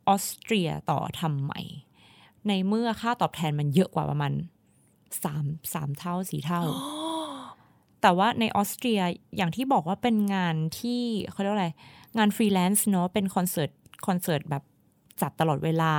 [0.08, 1.54] ออสเตรียต่อทำไม
[2.48, 4.34] ในเมื่อค่าตอบแทนมันเยอะกว่าประมาณ
[5.24, 6.62] สามสามเท่าสี่เท่า
[8.02, 9.02] แต่ว่าในออสเตรีย
[9.38, 11.70] อย่างที่บอกว่าเป็นงานที่เขาเรียกอะไร
[12.18, 13.72] งานฟรีแลนซ์เนาะเป็นคอนเสิร์ต
[14.08, 14.64] คอนเสิร์ตแบบ
[15.22, 15.94] จัดตลอดเวลา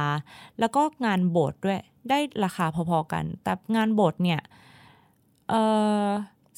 [0.59, 4.41] แล้วก็งานโบสถ์ด้วยได้ราคาพอๆกัน แต่งานโบสถ์เนี่ย
[5.49, 5.55] เอ
[6.05, 6.07] อ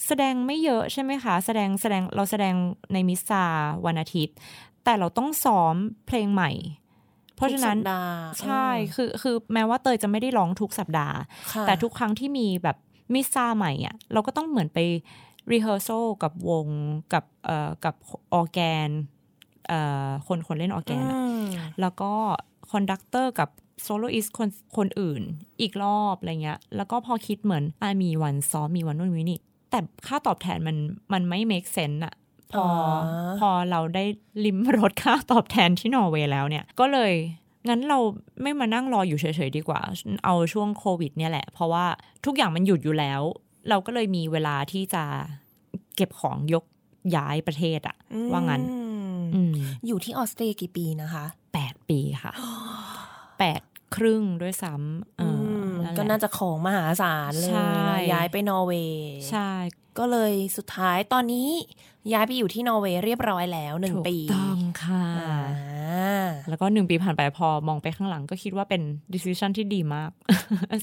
[0.06, 2.54] แสดงไม่เยอะใช่ไหมคะ แสดงแสดงเราแสดง
[2.92, 3.44] ในมิสซา
[3.86, 4.36] วันอาทิตย์
[4.84, 5.74] แต่เราต้องซ้อม
[6.06, 6.50] เพลงใหม่
[7.34, 7.78] เพราะฉะนั้น
[8.40, 11.16] ใช่คือคือแม้ว่าเตยจะไม่ได้ร้องทุกสัปดาห์
[11.66, 12.76] แต่ทุกครั้งที่มีแบบ
[13.14, 14.78] มิสซาใหม่อะเราก็ต้องเหมือนไป
[15.50, 15.88] rehearsal
[16.22, 16.66] กับวง
[17.12, 17.94] กับเอ่อกับ
[18.34, 18.88] ออร์แกน
[19.68, 21.04] เอ่อคนคนเล่นออร์แกน
[21.80, 22.12] แล้วก็
[22.70, 23.48] conductor กับ
[23.82, 25.22] soloist คนคนอื่น
[25.60, 30.76] อีกรอบอะไรเงี้ย แล้วก็พอคิดเหมือนอ่ามีวันซ้อมมีวันนู่นวันนี่ แต่ค่าตอบแทนมัน
[31.12, 32.14] มันไม่ make sense อะ
[32.52, 32.66] พอ
[33.40, 34.04] พอเราได้
[34.44, 37.12] ลิ้มรสค่าตอบแทนที่นอร์เวย์แล้วเนี่ย ก็เลย
[37.68, 37.98] งั้นเรา
[38.42, 39.80] ไม่มานั่งรออยู่เฉยๆดีกว่า
[40.24, 41.86] เอาช่วงโควิด เนี่ยแหละ เพราะว่า
[42.24, 43.20] ทุกอย่างมันหยุดอยู่แล้ว
[43.68, 45.04] เราก็เลยมีเวลาที่จะ
[45.96, 46.64] เก็บของยก
[47.16, 47.96] ย้ายประเทศอะ
[48.32, 48.62] ว่างั้น
[49.34, 49.54] อืม
[49.86, 52.32] อยู่ที่ออสเตรเลียกี่ปีนะคะแปดปีค่ะ
[53.38, 53.60] แปด
[53.94, 59.50] ครึ่งด้วยซ้ำเอออ มนั่นแหละก็น่าจะของมหาศาลเลยใช่นะย้ายไปนอร์เวย์ใช่
[59.98, 61.48] ก็เลยสุดท้ายตอนนี้
[62.12, 68.82] ย้ายไปอยู่ที่นอร์เวย์เรียบร้อยแล้วหนึ่งถูกปีต้องค่ะอ่าแล้วก็หนึ่งปีผ่านไปพอมองไปข้างหลังก็คิดว่าเป็น
[69.14, 70.10] decision ที่ดีมาก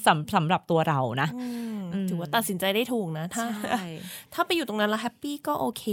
[0.05, 1.45] สำสำหรับตัวเรานะอื
[1.77, 3.45] มอืมถือว่าตัดสินใจได้ถูกนะ ถ้า
[4.33, 5.85] ถ้าไปอยู่ตรงนั้นแล้ว happy ก็โอเค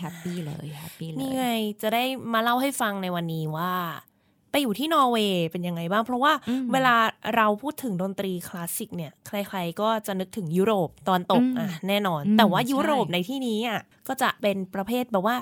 [0.00, 1.46] happy เลย happy เลย นี่ไง
[1.82, 3.72] จะได้มาเล่าให้ฟังในวันนี้ว่า
[4.15, 4.15] ไป
[4.62, 6.94] อยู่ที่นอร์เวย์เป็นยังไงบ้าง เพราะว่าอืมเวลา
[7.36, 15.36] เราพูดถึงดนตรีคลาสสิกเนี่ย ใครๆก็จะนึกถึงยุโรปตะวันตกอืมอะแน่นอนอืมแต่ว่ายุโรปใช่ในที่นี้อะก็จะเป็นประเภทแบบว่า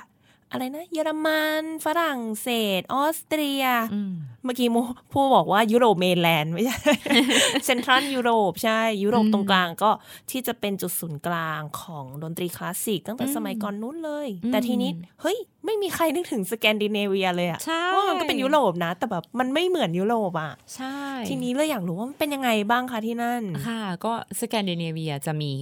[0.52, 4.80] อะไรนะเยอรมันฝรั่งเศส ออสเตรียอืมเมื่อกี้มู
[5.12, 6.76] ผู้บอกว่ายุโรป mainland ไม่ใช่
[7.64, 9.90] เซ็นทรัลยุโรปใช่ ยุโรปอืมตรงกลางก็
[10.30, 25.52] ที่จะเป็นจุดศูนย์กลางของดนตรีคลาสสิกตั้งแต่อืมสมัยก่อนนู้นเลยอืมแต่ทีนี้ เฮ้ย ไม่มีใครนึกถึงสแกนดิเนเวียเลยอะใช่ว่ามันก็เป็นยุโรปนะ แต่แบบมันไม่เหมือนยุโรปอะใช่ ทีนี้เลยอยากรู้ว่ามันเป็นยังไงบ้างคะที่นั่นค่ะ ก็สแกนดิเนเวียจะมี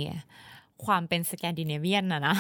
[0.87, 2.35] ความเป็นสแกนดิเนเวียนนะนะ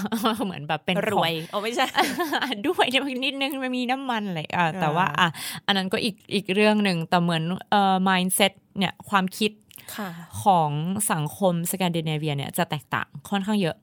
[0.44, 2.86] เหมือนแบบเป็นรวยโอ้ไม่ใช่ของด้วย
[3.24, 5.28] นิดนึงมันมีน้ำมันอะไรอะแต่อ่าว่าอะ
[5.66, 9.52] อันนั้นก็อีกอีกเรื่องหนึ่งแต่เหมือนเอ่อ mindset เนี่ยความคิด
[9.96, 10.08] ค่ะ
[10.42, 10.70] ของ
[11.12, 13.76] สังคมสแกนดิเนเวียเนี่ยจะแตกต่างค่อนข้างเยอะ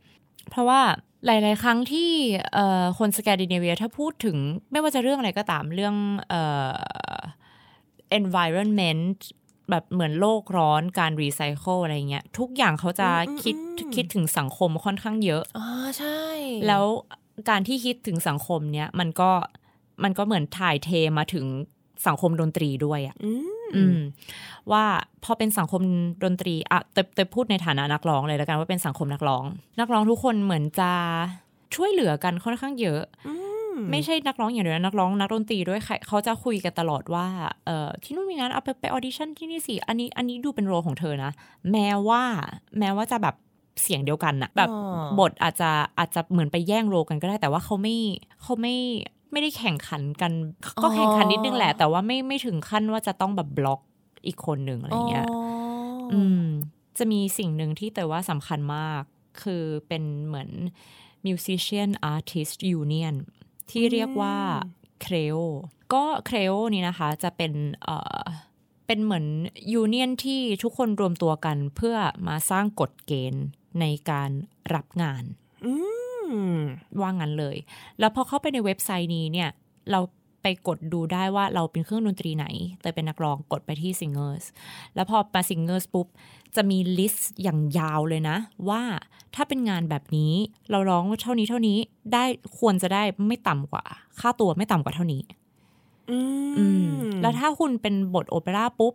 [0.49, 0.81] เพราะว่า
[1.25, 2.11] หลาย ๆ ครั้งที่
[2.53, 4.37] เอ่อคนสแกนดิเนเวียถ้าพูดถึง
[4.71, 5.95] ไม่ว่าจะเรื่องอะไรก็ตามเรื่อง
[6.29, 6.41] เอ่
[6.71, 7.17] อ
[8.19, 9.15] environment
[9.69, 15.65] แบบเหมือนโลกร้อนการรีไซเคิลอะไรเงี้ย ทุกอย่างเขาจะอืมอืมคิดอืมคิดถึงสังคมค่อนข้างเยอะอ๋อ
[15.99, 16.19] ใช่
[16.67, 16.85] แล้ว
[17.49, 19.31] การที่คิดถึงสังคมเนี้ยมันก็
[20.03, 21.45] มันก็เหมือนถ่ายเทมาถึง
[22.07, 23.31] สังคมดนตรีด้วยอะอื
[23.63, 23.99] มอืม
[24.71, 24.83] ว่า
[25.23, 25.81] พอเป็นสังคม
[26.23, 29.43] ดนตรีอะเตเตพูดในฐานะนักร้องเลยแล้วกันว่าเป็นสังคมนักร้อง
[29.79, 30.91] นักร้องทุกคนเหมือนจะ
[31.75, 33.48] ช่วยเหลือกันค่อนข้างเยอะอืม
[33.91, 37.27] ไม่ใช่นักร้องอย่างเดียวนะนักร้องนักดนตรีด้วยใครเขาจะคุยกันตลอดว่า
[37.65, 41.31] เออที่นู่นมีงานเอาไปไป audition ที่นี่สิอันนี้อันนี้ดูเป็น role ของเธอนะ
[41.71, 42.23] แม้ว่า
[42.79, 43.35] แม้ว่าจะแบบ
[43.81, 47.95] เสียงเดียวกันนะแบบอ๋อบทอาจจะอาจจะเหมือนไปแย่งโรลกันก็ได้ แต่ว่าเขาไม่
[48.41, 48.75] เขาไม่
[49.31, 50.31] ไม่ได้แข่งขันกัน
[50.83, 53.81] ก็แข่งขันนิดนึงแหละ แต่ว่าไม่ไม่ถึงขั้นว่าจะต้องแบบบล็อก
[54.27, 55.39] อีกคนหนึ่งอะไรเงี้ยอ๋อ
[56.11, 56.43] ออืม
[56.97, 59.01] จะมีสิ่งหนึ่งที่แต่ว่าสำคัญมาก
[59.43, 60.49] คือเป็นเหมือน
[61.27, 63.15] musician artist union
[63.71, 64.35] ที่เรียกว่า
[65.01, 65.35] เครโอ
[65.93, 67.53] ก็เครโอนี่นะคะ จะเป็น
[67.83, 68.23] เอ่อ
[68.87, 69.25] เป็นเหมือน
[69.73, 71.95] union ที่ทุกคนรวมตัวกันเพื่อ
[72.27, 73.45] มาสร้างกฎเกณฑ์
[73.79, 74.31] ในการ
[74.75, 75.23] รับงาน
[75.65, 75.73] อื
[76.53, 76.55] ม
[76.99, 77.57] ว่างั้นเลย
[77.99, 79.49] แล้วพอเข้าไปในเว็บไซต์นี้เนี่ย
[79.91, 79.99] เรา
[80.41, 82.45] ไปกดดูได้ว่าเราเป็นเครื่องดนตรีไหน
[82.81, 84.43] แต่เป็นนักร้องกดไปที่ singers
[84.95, 86.07] แล้วพอมา singers ปุ๊บ
[86.55, 88.37] จะมี list อย่างยาวเลยนะ
[88.69, 88.81] ว่า
[89.35, 90.33] ถ้าเป็นงานแบบนี้
[90.69, 91.77] เราร้องเท่านี้เท่านี้
[92.13, 92.23] ได้
[92.59, 93.83] ควรจะได้ไม่ต่ำกว่า
[94.19, 95.21] ค่าตัวไม่ต่ำกว่าเท่านี้
[96.09, 96.17] อื
[96.57, 98.93] อืมมแล้วถ้าคุณเป็นบทโอเปร่าปุ๊บ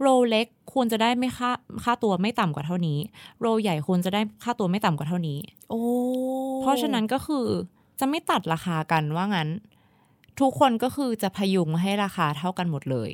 [0.00, 1.50] โรเล็กควรจะได้ไม่ค่า
[1.84, 2.98] ค่าตัวไม่ต่ำกว่าเท่านี้
[3.40, 5.38] โรใหญ่ควรจะได้ค่าตัวไม่ต่ำกว่าเท่านี้
[5.70, 5.82] โอ้
[6.60, 7.46] เพราะฉะนั้นก็คือ
[8.00, 9.48] จะไม่ตัดราคากันว่างั้น
[10.40, 13.10] ทุกคนก็คือจะพยุงให้ราคาเท่ากันหมดเลย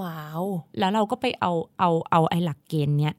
[0.00, 0.42] ว้าว
[0.78, 3.14] แล้วเราก็ไปเอาเอาเอาไอ้หลักเกณฑ์เนี้ย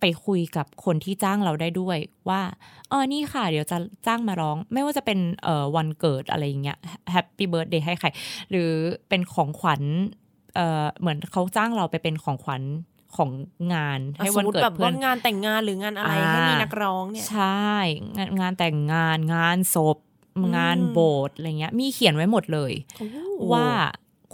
[0.00, 2.40] ไปคุยกับคนที่จ้างเราได้ด้วยว่า
[2.88, 6.78] เออนี่ค่ะ เดี๋ยวจะจ้างมาร้อง ไม่ว่าจะเป็นเอ่อวันเกิดอะไรอย่างเงี้ย
[7.12, 8.08] Happy Birthday ให้ใคร
[8.50, 8.70] หรือ
[9.08, 9.82] เป็นของขวัญ
[10.54, 12.62] เอ่อเหมือนเขาจ้างเราไปเป็นของขวัญ
[13.16, 13.30] ของ
[13.74, 17.68] งานให้สวัมมติวันเกิดเพื่อว่างานแต่งงานหรืองานอะไรอ่าให้มีนักร้องเนี่ยใช่
[18.16, 19.98] งานงานแต่งงานงานศพ
[20.56, 23.06] งานโบสถ์อะไรเงี้ย มีเขียนไว้หมดเลยโอ้
[23.52, 23.66] ว่า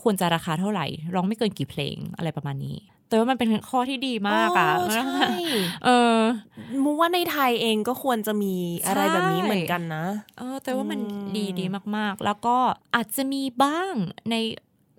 [0.02, 2.76] ควรจะราคาเท่าไหร่ ร้องไม่เกินกี่เพลงอะไรประมาณนี้
[3.08, 5.26] แต่ว่ามันเป็นข้อที่ดีมากอะโใช่
[5.84, 6.18] เออ
[6.84, 10.04] มูว่าในไทยเองก็ควรจะมีอะไรใช่แบบนี้เหมือนกันนะ
[10.38, 11.64] เออ แต่ว่ามันอืมดีดี
[11.96, 12.56] มากๆ แล้วก็
[12.94, 13.94] อาจจะมีบ้าง
[14.30, 14.34] ใน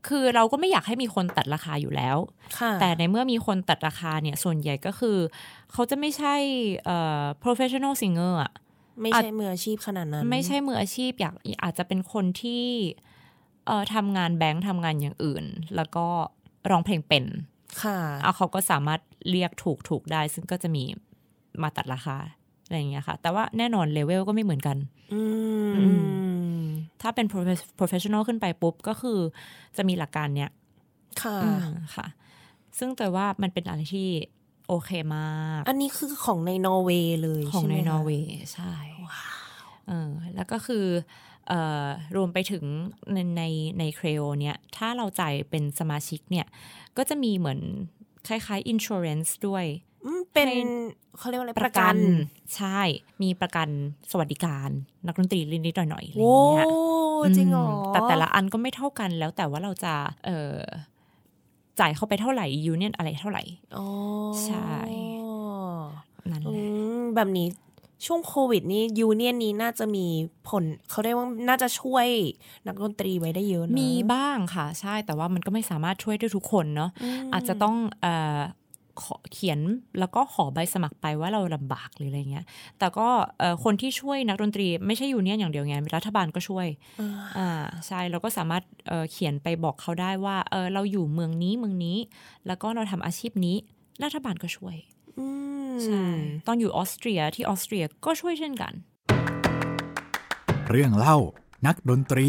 [0.07, 2.17] คือเราก็ไม่อยากให้มีคนตัดราคาอยู่แล้ว
[2.59, 5.17] ค่ะแต่ในเมื่อมีคนตัดราคาเนี่ย ส่วนใหญ่ก็คือ
[5.71, 6.35] เขาจะไม่ใช่
[6.85, 8.51] เอ่อ professional singer อะ
[9.01, 12.65] ไม่ใช่มืออาชีพขนาดนั้น ไม่ใช่มืออาชีพอยากอาจจะเป็นคนที่
[13.65, 16.07] เอ่อทำงานแบงค์ทำงานอย่างอื่น แล้วก็
[16.69, 17.25] ร้องเพลงเป็น
[17.83, 20.83] ค่ะเอาเขาก็สามารถเรียกถูกถูกได้ ซึ่งก็จะมี
[21.61, 22.17] มาตัดราคา
[22.65, 24.77] อะไรอย่างเงี้ยค่ะ แต่ว่าแน่นอนเลเวลก็ไม่เหมือนกัน
[25.13, 25.21] อื
[25.77, 25.83] อื
[26.61, 26.63] ม
[27.01, 29.19] ถ้าเป็น profe- professional ขึ้นไปปุ๊บ ก็คือ
[29.77, 30.51] จะมีหลักการเนี้ย
[31.23, 32.05] ค่ะอืมค่ะ
[32.77, 34.09] ซึ่งแต่ว่ามันเป็นอะไรที่
[34.67, 38.73] โอเคมาก อันนี้คือของในนอร์เวย์เลยของในนอร์เวย์ใช่ไหมคะใช่
[39.87, 41.34] เออแล้วก็คือเอ่อ
[42.15, 42.63] รวมไปถึง
[43.13, 43.43] ในใน
[43.79, 46.45] ในเครโอเนี่ยถ้าเราจ่ายเป็นสมาชิกเนี่ย
[46.97, 47.59] ก็จะมีเหมือน
[48.27, 49.65] คล้ายๆ insurance ด้วย
[50.05, 50.61] อืมเป็นให้
[51.17, 51.95] เขาเรียกว่าอะไรประกัน
[52.55, 52.79] ใช่
[53.21, 53.67] มีประกัน
[54.11, 54.69] สวัสดิการ
[55.07, 56.65] นักดนตรีนิดๆหน่อยๆอะไรอโอ้ย่างเงี้ย
[57.37, 59.93] จริงเหรอมแต่แต่ละอันก็ไม่เท่ากันแล้วแต่ว่าเราจะ
[60.25, 60.55] เออ
[61.79, 63.43] จ่ายเข้าไปเท่าไหร่ยูเนียนอะไรเท่าไหร่
[63.77, 63.85] อ๋อ
[64.45, 64.69] ใช่
[66.31, 66.65] นั่นแหละอื
[66.99, 67.47] มแบบนี้
[68.05, 70.05] ช่วงโควิดนี้ union นี้น่าจะมี
[70.49, 72.07] ผลเขาเรียกว่าน่าจะช่วย
[72.67, 76.91] นักดนตรีไว้ได้เยอะนะมีบ้างค่ะ ใช่แต่ว่ามันก็ไม่สามารถช่วยได้ทุกคนเนาะ
[77.33, 78.41] อาจจะต้องเออ
[79.03, 79.59] ขอเขียน
[79.99, 82.45] แล้วก็ขอใบสมัครไปว่าเราลำบากหรืออะไรเงี้ย
[82.79, 83.07] แต่ก็
[83.39, 86.67] เอ่อคนที่ช่วยนักดนตรีไม่ใช่ union อย่างเดียวไงรัฐบาลก็ช่วย
[86.99, 87.49] อ่าอ่า
[87.87, 91.97] ใช่เราก็สามารถเอ่อเขียนไปบอกเขาได้ว่าเออเราอยู่เมืองนี้เมืองนี้
[92.47, 93.55] แล้วก็เราทำอาชีพนี้
[94.03, 94.94] รัฐบาลก็ช่วยอืม
[95.83, 96.03] ใช่
[96.47, 98.73] ตอนอยู่ออสเตรียที่ออสเตรียก็ช่วยเช่นกัน
[100.69, 101.17] เรื่องเล่า
[101.65, 102.27] นักดนตรี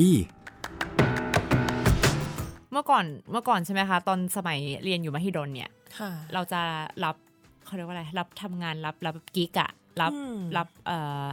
[2.72, 6.60] เมื่อก่อนเมื่อก่อนใช่ไหมคะ ตอนสมัยเรียนอยู่มหิดลเนี่ยค่ะเราจะ
[7.04, 7.16] รับ
[7.64, 9.70] เขาเรียกว่าอะไร รับทำงานรับรับกิกอะ
[10.00, 11.26] รับอืมรับเอ่อ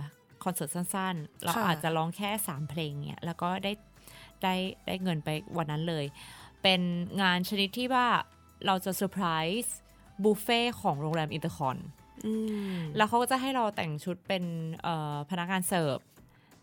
[0.44, 3.72] คอนเสิร์ตสั้นๆ เราค่ะอาจจะร้องแค่ 3 เพลงเนี่ย แล้วก็ได้
[4.44, 4.54] ได้
[4.86, 6.06] ได้เงินไปวันนั้นเลย
[6.64, 6.82] เป็น
[7.22, 8.08] งานชนิดที่ว่า
[8.66, 9.26] เราจะเซอร์ไพร
[9.64, 9.76] ส์
[10.24, 11.78] บุฟเฟ่ของโรงแรมอินเตอร์คอน
[12.26, 12.34] อื
[12.74, 14.44] มแล้วเขาก็จะให้เราแต่งชุดเป็น
[14.84, 15.98] เอ่อพนักงานเสิร์ฟ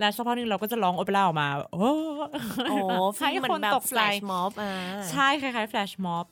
[0.01, 1.91] และสักพักหนึ่งเราก็จะร้องโอเปร่าออกมา โอ้
[2.71, 2.77] โอ้
[3.19, 4.73] ให้เหมืคอนนแบบตกแฟใจลชม็อบอะ
[5.11, 6.27] ใช่คล้ายๆ flash mob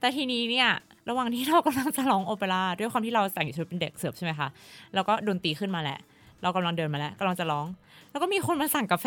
[0.00, 0.68] แต่ทีนี้เนี่ย
[1.08, 4.48] ระหว่างที่เรากำลังจะร้องโอเปร่าด้วยความที่เราแต่งชุดเป็นเด็กเสิร์ฟใช่ไหมคะ
[4.94, 5.98] แล้วก็ดนตรีขึ้นมาแหละ
[6.42, 7.66] เรากำลังเดินมาแล้วกำลังจะร้อง
[8.10, 9.06] แล้วก็มีคนมาสั่งกาแฟ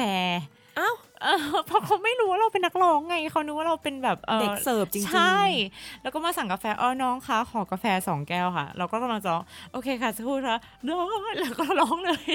[0.78, 1.38] อ้าวเออ
[1.68, 5.42] เพราะเขาไม่รู้ว่าเราเป็นนักร้องไงเขานึกว่าเราเป็นแบบอ่อเด็กเสิร์ฟจริงๆใช่
[6.02, 12.32] แล้วก็มาสั่งกาแฟเออน้องคะขอกาแฟสองแก้วค่ะ เราก็กำลังจะร้องโอเคค่ะสักครู่นะเนอะแล้วก็ร้องเลย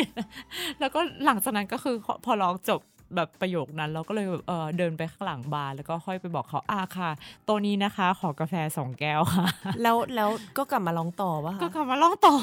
[0.80, 2.80] แล้วก็หลังจากนั้นก็คือพอร้องจบ
[3.16, 7.10] แบบประโยคนั้นเราก็เลยแบบเออเดินไปข้างหลังบาร์แล้วก็ค่อยไปบอกเขาอ่าค่ะ
[7.48, 9.46] ตัวนี้นะคะขอกาแฟสองแก้วค่ะ
[9.82, 12.34] แล้วแล้วก็กลับมาร้องต่อวะก็กลับมาร้องต่อ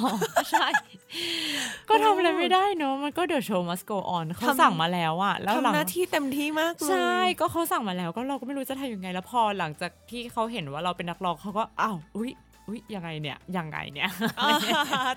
[0.52, 0.68] ใช่
[1.90, 12.32] ก็ทำอะไรไม่ได้เนอะมันก็ the show must go on เขาสั่งมาแล้วอะแล้วหลัทำงหน้าที่เต็มที่มากเลยใช่ก็เขาสั่งมาแล้วก็เราก็ไม่รู้จะทำยังไงแล้วพอหลังจากที่เขาเห็นว่าเราเป็นนักร้องเขาก็อ้าวอุ้ย
[12.68, 14.54] อุ้ยยังไงเนี่ยยังไงเนี่ยอ่า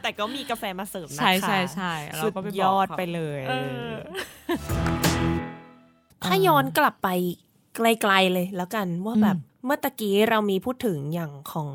[0.03, 3.55] แต่ก็มีกาแฟมาเสิร์ฟนะคะใช่ใช่ใช่เราสุดก็ไปบอกยอดเขาไปเลยเอ
[3.91, 3.93] อ
[6.27, 7.09] ถ้าย้อนกลับไป
[7.77, 11.71] ไกลๆเลยแล้วกันว่าแบบเมื่อตะกี้เรามีพูดถึงอย่างของ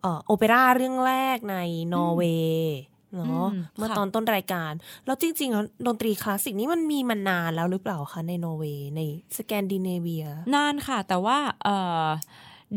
[0.00, 1.56] เอ่อโอเปร่าเรื่องแรกใน
[1.92, 2.78] นอร์เวย์
[3.14, 4.72] เนาะอืมเมื่อค่ะตอนต้นรายการ
[5.06, 9.00] แล้วจริงๆแล้วดนตรีคลาสสิกนี่มันมีมานานแล้วหรือเปล่าคะในนอร์เวย์ใน
[9.38, 10.24] สแกนดิเนเวีย
[10.54, 11.68] นานค่ะ แต่ว่าเอ
[12.04, 12.06] อ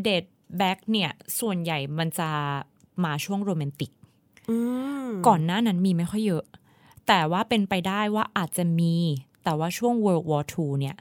[0.04, 0.26] date
[0.58, 2.30] back เนี่ย ส่วนใหญ่มันจะ
[3.04, 3.92] มาช่วงโรแมนติก
[4.50, 4.58] อื
[5.06, 6.46] มก่อนหน้านั้นมีไม่ค่อยเยอะ
[7.08, 8.96] แต่ว่าเป็นไปได้ว่าอาจจะมี
[9.44, 10.96] แต่ว่าช่วง World War II เนี่ย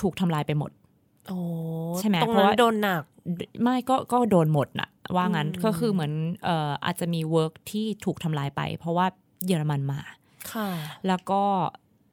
[0.00, 0.70] ถูกทำลายไปหมด
[1.28, 1.38] โอ้
[1.98, 3.02] ใช่ไหมตรงเพราะนั้นว่าโดนหนัก
[3.62, 6.12] ไม่ก็ก็โดนหมดนะว่างั้นอืมก็คือเหมือน
[6.44, 9.06] เอ่ออาจจะมี work ที่ถูกทำลายไป เพราะว่า
[9.46, 10.00] เยอรมันมา
[10.52, 10.68] ค่ะ
[11.06, 11.42] แล้วก็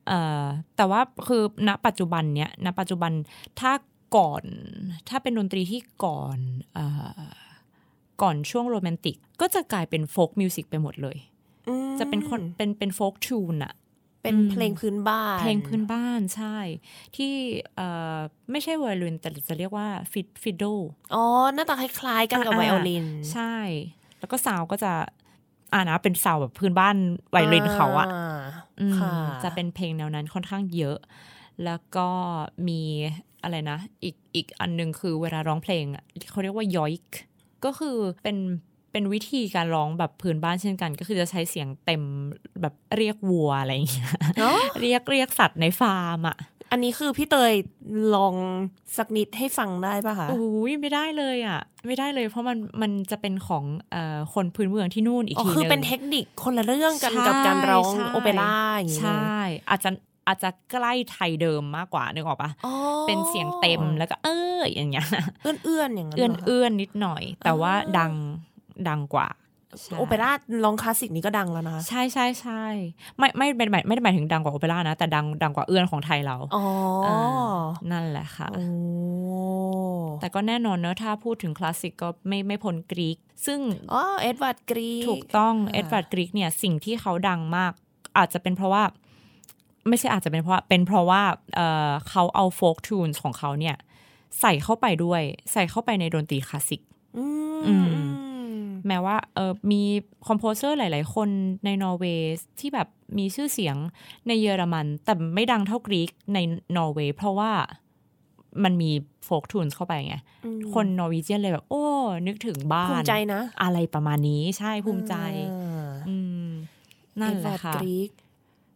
[0.07, 0.45] เอ่อ
[0.77, 3.11] แต่ว่าคือณปัจจุบันเนี้ยณปัจจุบัน
[3.59, 3.71] ถ้า
[4.17, 4.43] ก่อน
[5.09, 6.37] ถ้าเป็นดนตรีที่ก่อน
[6.73, 6.85] เอ่
[7.19, 7.31] อ
[8.21, 11.17] ก่อนช่วงโรแมนติก ก็จะกลายเป็น folk music ไปหมดเลย
[11.67, 13.73] อืมจะเป็นคนเป็นเป็นโฟกทูนอะ
[14.21, 16.57] เป็นอืมเพลงพื้นบ้าน เพลงพื้นบ้านใช่
[17.15, 17.33] ที่
[17.75, 18.17] เอ่อ
[18.51, 20.63] ไม่ใช่ไวโอลินแต่จะเรียกว่าฟิดฟิดโด
[21.13, 21.23] อ๋อ
[21.55, 23.55] หน้าตาคล้ายๆกันกับอ่าไวโอลิน ใช่
[24.19, 24.93] แล้วก็ซาวก็จะ
[25.73, 26.95] อ่านะเป็นซาวแบบพื้นบ้าน
[27.31, 28.07] ไวโอลินเขาอะ
[28.79, 29.13] อืมค่ะ
[29.43, 30.97] จะเป็นเพลงแนวนั้นค่อนข้างเยอะ
[31.65, 32.09] แล้วก็
[32.67, 32.81] มี
[33.43, 37.19] อะไรนะ อีกอีกอันหนึงคือเวลาร้องเพลงอะเขาเรียกว่ายอยค์
[37.65, 38.37] ก็คือเป็น
[38.91, 42.01] เป็นวิธีการร้องแบบพื้นบ้านเช่นกัน ก็คือจะใช้เสียงเต็ม
[42.61, 46.37] แบบเรียกวัวอะไรอย่างเงี้ยเนอะเรียกเรียกสัตว์ในฟาร์มอะ
[46.71, 47.53] อันนี้คือพี่เตย
[48.15, 48.35] ลอง
[48.97, 59.35] สักนิดให้ฟังได้ปะคะโอ้ยไม่ได้เลยอะ ไม่ได้เลยเพราะมันมันจะเป็นของเอ่อคนพื้นเมืองที่นู่นอีกอ๋อทีนึงคือเป็นเทคนิคคนละเรื่องกันใช่กับการร้องใช่โอเปร่าอย่างนี้ใช่
[59.69, 59.89] อาจจะ
[60.27, 62.73] อาจจะใกล้ไทยเดิมมากกว่านึกออกปะอ๋อ
[63.07, 64.27] เป็นเสียงเต็มแล้วก็เอ
[64.57, 65.05] ออย่างเงี้ย
[65.43, 68.11] เอื้อนเอื้อนๆอย่างนั้นเอื้อนหรอคะเอื้อนนิดหน่อย แต่ว่าดัง
[68.89, 69.27] ดังกว่า
[69.81, 70.31] ใช่โอเปร่า
[70.63, 72.63] ร้องคลาสสิกนี้ก็ดังแล้วนะคะใช่ใช่ใช่
[73.17, 76.63] ไม่ไม่เป็นหมายไม่ได้หมายถึงดังกว่าโอเปร่านะ แต่ดังดังกว่าเอื้อนของไทยเราอ๋อ
[77.05, 77.17] อา
[77.91, 78.65] นั่นแหละค่ะโอ้
[80.21, 83.59] แต่ก็แน่นอนเนอะถ้าพูดถึงคลาสสิกก็ไม่ไม่พ้นกรีก ซึ่ง
[83.93, 87.71] อ๋อเอ็ดวาร์ดกรีก ถูกต้องค่ะเอ็ดวาร์ดกรีกเนี่ยสิ่งที่เขาดังมาก
[88.17, 88.83] อาจจะเป็นเพราะว่า
[89.87, 91.21] ไม่ใช่อาจจะเป็นเพราะว่าเป็นเพราะว่า
[91.55, 93.75] เอ่อเขาเอา folk tune ของเขาเนี่ย
[94.41, 95.21] ใส่เข้าไปด้วย
[95.51, 96.81] ใส่เข้าไปในดนตรีคลาสสิก
[97.17, 97.25] อื
[97.57, 98.11] มอืมอืม
[98.87, 99.81] แม้ว่าเออมี
[100.27, 101.29] composer หลาย ๆ คน
[101.65, 103.75] ในนอร์เวย์ที่แบบมีชื่อเสียง
[104.27, 106.37] ในเยอรมัน แต่ไม่ดังเท่า Grieg ใน
[106.77, 107.51] นอร์เวย์เพราะว่า
[108.63, 108.91] มันมี
[109.25, 110.15] folk tune เข้าไปไง
[110.45, 111.83] อืมคน Norwegian เลยแบบ โอ้
[112.27, 115.15] นึกถึงบ้านภูมิใจนะ อะไรประมาณนี้ใช่ภูมิใจ
[115.51, 116.49] อ่าอืม
[117.21, 118.11] นั่นแหละเอดวาค่ะร์ดกรีก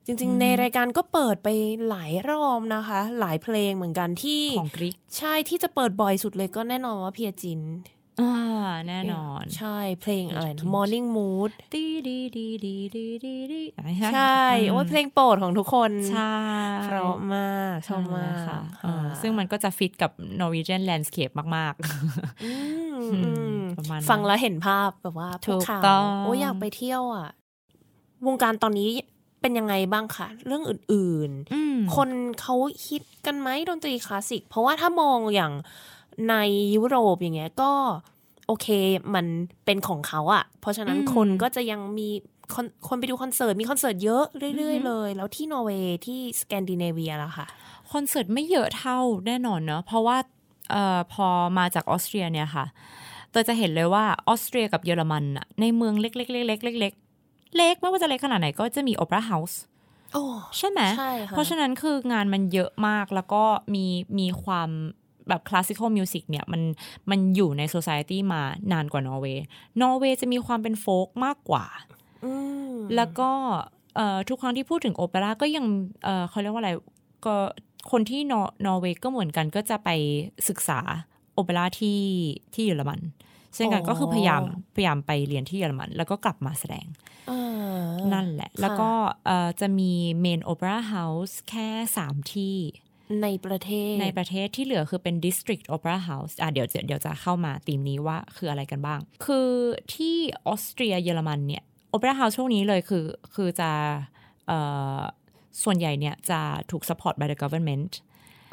[0.05, 1.49] จริง ๆ ในรายการก็เปิดไป
[1.89, 7.59] หลายรอบนะคะ หลายเพลงเหมือนกันที่ของกรีกใช่ที่จะเปิดบ่อยสุดเลยก็แน่นอนว่าเพียจิน
[8.21, 8.33] อ่า
[8.87, 13.61] แน่นอน ใช่เพลงอะไรจรินะง Morning Mood ดีดีดีดีดีดีดี
[14.13, 16.35] ใช่โอ้ยเพลงโปรดของทุกคนใช่
[16.83, 20.11] เพราะมากชอบมากค่ะค่ะเออซึ่งมันก็จะฟิตกับ
[20.41, 21.73] Norwegian landscape มาก
[22.43, 22.51] อื
[22.93, 27.29] มอืมอืมประมาณนั้นฟังแล้วเห็นภาพแบบว่าถูภูกเขาต้องโอ้ยอยากไปเที่ยวอะ
[28.27, 28.89] วงการตอนนี้
[29.41, 32.09] เป็นยังไงบ้างคะเรื่องอื่นๆอืมๆคน
[32.41, 32.55] เขา
[32.87, 35.53] ฮิตกันไหมดนตรีคลาสสิก เพราะว่าถ้ามองอย่าง
[36.29, 36.35] ใน
[36.75, 37.71] ยุโรปอย่างเงี้ยก็
[38.47, 38.67] โอเค
[39.15, 39.25] มัน
[39.65, 42.09] เป็นของเขาอะเพราะฉะนั้นอืมคนก็จะยังมี
[42.53, 47.45] คนคนไปดูคอนเสิร์ตมีคอนเสิร์ตเยอะเรื่อยอือฮึๆเลย แล้วที่นอร์เวย์ที่สแกนดิเนเวียล่ะค่ะ
[47.91, 50.17] คอนเสิร์ตไม่เยอะเท่าแน่นอนเนอะเพราะว่า
[50.71, 52.65] เอ่อพอมาจากออสเตรียเนี่ยค่ะ
[53.31, 59.59] เตยจะเห็นเลยว่าออสเตรียกับเยอรมันอะในเมืองเล็กๆเล็กๆเล็กๆเล็กไม่ว่าจะเล็กขนาดไหนก็จะมี opera house
[60.13, 60.23] โอ้
[60.57, 63.43] ใช่ไหมใช่ค่ะเพราะฉะนั้นคืองานมันเยอะมากแล้วก็
[63.73, 63.85] มี
[64.19, 64.69] มีความ
[65.27, 66.61] แบบ classical music เนี่ยมัน
[67.09, 69.45] มันอยู่ในโซซ i ตี้มานานกว่านอร์เวย์
[69.81, 71.65] นอร์เวย์จะมีความเป็น folk มากกว่า
[72.25, 72.33] อื
[72.71, 73.29] มแล้วก็
[73.95, 75.65] เอ่อทุกครั้งที่พูดถึงโอเปร่าก็ยัง
[76.03, 76.71] เอ่อเขาเรียกว่าอะไร
[77.25, 77.35] ก็
[77.91, 79.89] คนที่นอร์นอร์เวย์ก็เหมือนกันก็จะไป
[80.49, 80.79] ศึกษา
[81.33, 82.01] โอเปร่าที่
[82.53, 82.99] ที่เยอรมัน
[83.55, 84.41] เช่นกันก็คือพยายาม
[84.75, 86.85] พยายามไปเรียนที่เยอรมัน แล้วก็กลับมาแสดง
[87.29, 88.89] อ่านั่นแหละ แล้วก็
[89.25, 91.69] เอ่อจะมี main opera house แค่
[92.03, 92.55] 3ที่
[93.23, 99.49] ในประเทศในประเทศที่เหลือคือเป็น District Opera House อะเดี๋ยวจะเดี๋ยวจะเข้ามาธีมนี้ว่าคืออะไรกันบ้าง คือ
[99.93, 100.15] ที่
[100.47, 103.71] ออสเตรียเยอรมันเนี่ย Opera House ช่วงนี้เลยคือคือจะ
[104.47, 104.59] เอ่
[104.97, 104.99] อ
[105.63, 106.39] ส่วนใหญ่เนี่ยจะ
[106.71, 107.91] ถูก support by the government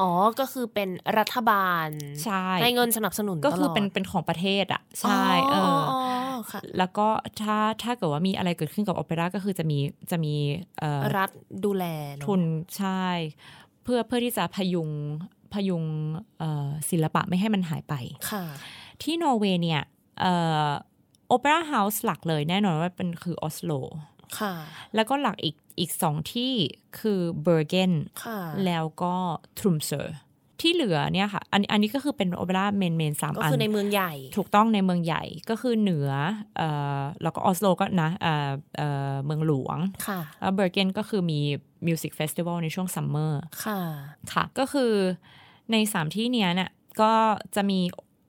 [0.00, 0.88] อ๋อ ก็คือเป็น
[1.18, 1.88] รัฐบาล
[2.24, 5.98] ใช่ให้เงินสนับสนุนก็คือตลดเป็นเป็นของประเทศอะ ใช่เออออ๋อ
[6.50, 7.08] ค่ะแล้วก็
[7.42, 9.78] ถ้าถ้าเกิดว่ามีอะไรเกิดขึ้นกับโอเปร่าก็คือจะมี
[10.10, 10.34] จะมี
[10.78, 11.30] เอ่อรัฐ
[11.64, 11.84] ดูแล
[12.14, 12.42] เนอะทุน
[12.76, 13.04] ใช่
[13.82, 14.90] เพื่อเพื่อที่จะพยุง
[15.52, 15.84] พยุง
[16.38, 17.94] เอ่อศิลปะไม่ให้มันหายไป
[18.30, 18.44] ค่ะ
[19.02, 19.82] ที่นอร์เวย์เนี่ย
[21.28, 23.72] opera house หลักเลยแน่นอนว่าเป็นคือออสโล
[24.38, 24.54] ค่ะ
[24.94, 26.52] แล้วก็หลักอีกอีกสองที่
[26.98, 27.92] คือเบอร์เกน
[28.24, 29.14] ค่ะแล้วก็
[29.58, 30.16] Tromsø
[30.62, 36.10] ที่เหลือเนี่ยค่ะ อันอันนี้ก็คือเป็นโอเปร่า main main สามก็อันคือในเมืองใหญ่ ถูกต้องในเมืองใหญ่ก็คือเหนือ
[36.56, 41.40] เอ่อแล้วก็ออสโลก็นะเอ่อเอ่อเมืองหลวงค่ะแล้วเบอร์เกนก็คือมี
[41.86, 43.80] music festival ในช่วง summer ค่ะ
[44.32, 44.92] ค่ะ ก็คือ
[45.72, 47.12] ในสามที่เนี้ยเนี่ยก็
[47.56, 47.80] จะมี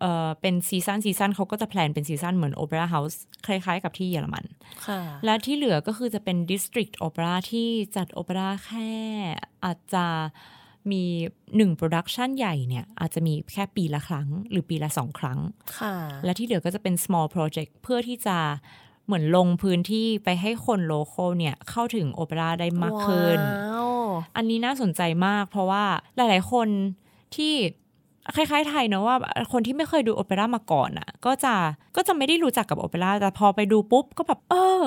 [0.02, 4.46] เอ่อเป็น season season เขาก็จะ plan เป็น season เหมือน opera house คล้ายๆ กับที่เยอรมัน
[4.88, 8.92] ค่ะ และที่เหลือก็คือจะเป็นดิสตริก t โอเปร่าที่จัดโอเปร่าแค่
[9.64, 10.06] อาจจะ
[10.92, 11.04] มี
[11.58, 15.40] หนึ่ง production ใหญ่เนี่ยอาจจะมีแค่ปีละครั้ง หรือปีละสองครั้ง
[15.78, 18.38] ค่ะและที่เหลือก็จะเป็น small project เพื่อที่จะ
[19.06, 24.06] เหมือนลงพื้นที่ไปให้คนโลโก้เนี่ยเข้าถึงโอเปร่าได้มากขึ้นว้าว
[24.36, 25.84] อันนี้น่าสนใจมาก เพราะว่า
[26.16, 26.68] หลาย ๆ คน
[27.36, 27.54] ที่
[28.36, 29.18] คล้ายๆไทยเนอะว่า
[29.54, 31.54] คนที่ไม่เคยดูโอเปร่ามาก่อนอะ ก็จะ
[31.96, 34.84] ก็จะไม่ได้รู้จักกับโอเปร่าแต่พอไปดูปุ๊บก็แบบเออ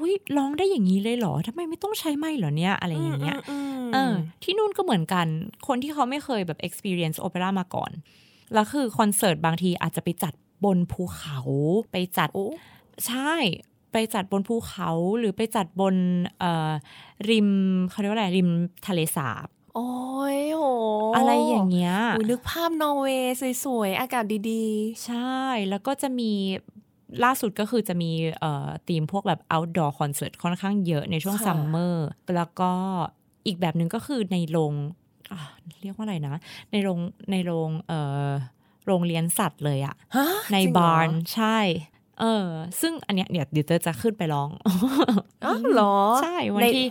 [0.00, 5.26] อุ้ยร้องได้อย่างนี้เลยเหรอทำไมไม่ต้องใช้ไม้เหรอเนี่ยอะไรอย่างเงี้ยอืมเออที่นู่นก็เหมือนกัน
[5.66, 7.90] คนที่เขาไม่เคยแบบ experience โอเปร่ามาก่อน
[8.54, 10.34] แล้วคือคอนเสิร์ตบางทีอาจจะไปจัด
[10.64, 11.38] บนภูเขา
[11.92, 12.46] ไปจัดโอ้
[13.06, 13.34] ใช่
[13.92, 15.94] ไปจัดบนภูเขาหรือไปจัดบน
[16.38, 16.70] เอ่อ
[17.30, 17.48] ริม
[17.90, 18.48] เขาเรียกว่าอะไรริม
[18.86, 19.90] ทะเลสาบโอ้
[20.36, 20.62] ยโห
[21.16, 23.34] อะไรอย่างเงี้ยอุ๊ยนึกภาพนอร์เวย์
[23.64, 24.66] สวยๆ อากาศดี
[25.06, 25.38] ใช่
[25.68, 26.32] แล้วก็จะมี
[27.24, 32.70] ล่าสุดก็คือจะมีเอ่อธีมพวกแบบ outdoor concert ค่อนข้างเยอะในช่วง summer แล้วก็
[33.46, 34.74] อีกแบบหนึ่งก็คือในโรง
[35.30, 35.38] อะ
[35.82, 36.34] เรียกว่าอะไรนะ
[36.72, 36.98] ในโรง
[37.30, 38.28] ในโรงเอ่อ
[38.84, 41.58] โรงเลี้ยงสัตว์เลยอะๆฮะในจริงเหรอบาร์นใช่
[42.20, 42.48] เออ
[42.80, 46.86] ซึ่งอันเนี้ยเดี๋ยวเดี๋ยวเตอจะขึ้นไปร้องอ๋อเหรอ ใช่วันในที่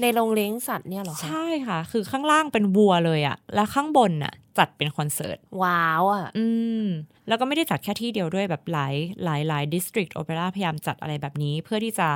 [0.00, 6.46] ในโรงเลี้ยงสัตว์เนี่ยเหรอคะใช่ค่ะ คือข้างล่างเป็นวัวเลยอะแล้วข้างบนน่ะจัดเป็นคอนเสิร์ต ว้าวอะอื
[6.82, 6.84] ม
[7.28, 12.08] แล้วก็ไม่ได้จัดแค่ที่เดียวด้วยแบบหลายหลายหลายดิสตริกโอเปร่าพยายามจัดอะไรแบบนี้ เพื่อที่จะ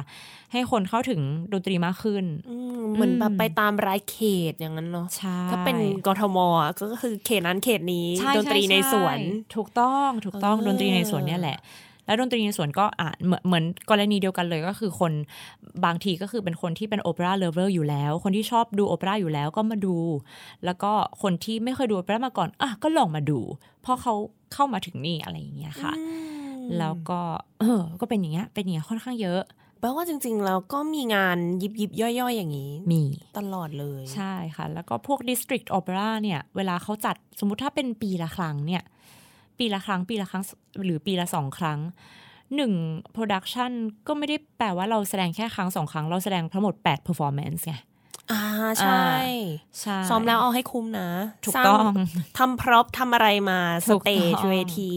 [0.53, 1.21] ให้คนเข้าถึง
[1.53, 4.19] ดนตรีมากขึ้นอืมเหมือนแบบอืมไปตามรายเข
[4.51, 11.59] ตอย่างนั้นเนาะใช่ถ้าเป็นกทมอะก็คือเขตนั้นเขตนี้ใช่ดนตรีช่ในสวนช่ถูกต้องถูกต้องเออดนตรีในสวนเนี่ยแหละ
[12.07, 15.13] แล้วดนตรีในสวนก็อะเหมือนเหมือนกรณีเดียวกันเลยก็คือคน
[15.85, 19.97] บางทีก็คือเป็นคนที่เป็น opera lover อยู่แล้ว คนที่ชอบดูโอเปร่าอยู่แล้วก็มาดู
[20.65, 20.93] แล้วก็
[21.23, 23.41] คนที่ไม่เคยดูโอเปร่ามาก่อนอะก็ลองมาดู
[23.83, 24.15] เพราะเขา
[24.53, 26.03] เข้ามาถึงนี่อะไรอย่างเงี้ยค่ะอื
[26.59, 27.21] มแล้วก็
[27.61, 29.43] เออก็เป็นอย่างเงี้ยเป็นอย่างเงี้ยค่อนข้างเยอะ
[29.81, 33.03] แปลว่าจริงๆแล้วก็มีงานยิบยิบย่อยๆ อย่างนี้ มี
[33.39, 38.83] ตลอดเลย ใช่ค่ะ แล้วก็พวก District Opera เนี่ย เวลาเขาจัดสมมุติถ้าเป็นปีละครั้งเนี่ย
[39.59, 40.45] ปีละครั้ง ปีละครั้ง
[40.85, 41.81] หรือปีละสองครั้ง
[42.57, 42.73] หนึ่ง
[43.17, 43.73] production
[44.07, 47.75] ก็ไม่ได้แปลว่าเราแสดงแค่ครั้งสองครั้ง เราแสดงทั้งหมด8 performance ไง
[48.33, 48.43] อ่า
[48.81, 49.05] ใช่
[49.81, 51.09] ใช่ซ้อมแล้วเอาให้คุ้มนะ
[51.45, 51.95] ถูกสร้าต้อง
[52.39, 54.93] ทำ prop ทำอะไรมา stage ถูกต้องเวที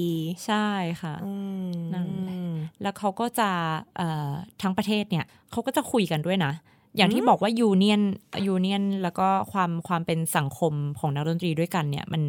[0.45, 0.67] ใช่
[1.01, 1.33] ค่ะอื
[1.69, 2.37] มนั่นแหละ
[2.81, 3.49] แล้วเขาก็จะ
[3.97, 4.31] เอ่อ
[4.61, 6.53] ทั้งประเทศเนี่ยเขาก็จะคุยกันด้วยนะ
[6.97, 12.23] อย่างที่บอกว่า union union แล้วก็ความความเป็นสังคมของนักดนตรีด้วยกันเนี่ยมัน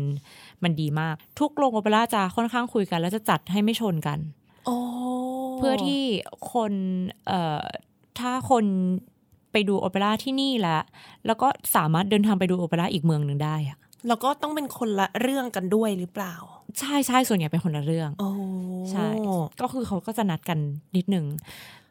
[0.62, 4.18] มันดีมาก ทุกโรงโอเปร่าจะค่อนข้างคุยกัน แล้วจะจัดให้ไม่ชนกัน
[4.66, 4.76] โอ้
[5.58, 6.02] เพื่อที่
[6.52, 6.72] คน
[7.26, 7.62] เอ่อ
[8.18, 8.64] ถ้าคน
[9.52, 10.82] ไปดูโอเปร่าที่นี่แล้ว
[11.26, 16.34] แล้วก็สามารถเดินทางไปดูโอเปร่าอีกเมืองหนึ่งได้อะแล้วก็ต้องเป็นคนละเรื่องกันด้วยหรือเปล่า
[16.80, 18.30] ใช่ใช่ส่วนใหญ่เป็นคนละเรื่องโอ้
[18.90, 19.06] ใช่
[19.60, 20.58] ก็คือเขาก็จะนัดกัน
[20.96, 21.26] นิดนึง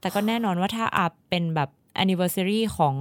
[0.02, 1.70] แต่ก็แน่นอนว่าถ้าอาจเป็นแบบ
[2.04, 2.94] anniversary ของ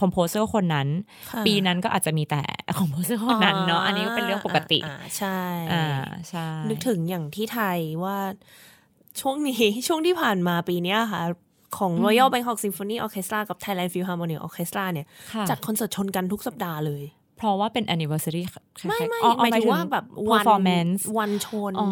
[0.00, 0.88] composer คนนั้น
[1.30, 2.42] ค่ะปีนั้นก็อาจจะมีแต่
[2.78, 5.40] composer คนนั้นเนาะอันนี้ก็เป็นเรื่องปกติอ่าใช่
[5.72, 5.86] อ่า
[6.28, 8.16] ใช่นึกถึงอย่างที่ไทยว่า
[9.20, 11.22] ช่วงนี้ช่วงที่ผ่านมาปีเนี้ยค่ะ
[11.78, 17.02] ของ Royal Bangkok Symphony Orchestra กับ Thailand Philharmonic Orchestra เนี่ยค่ะจัดคอนเสิร์ตชนกันทุกสัปดาห์เลย
[17.38, 18.42] เพราะว่าเป็น anniversary
[18.78, 21.88] คล้ายๆไม่ไม่อ๋อหมายถึงว่าแบบวัน performance วันชนอ๋อ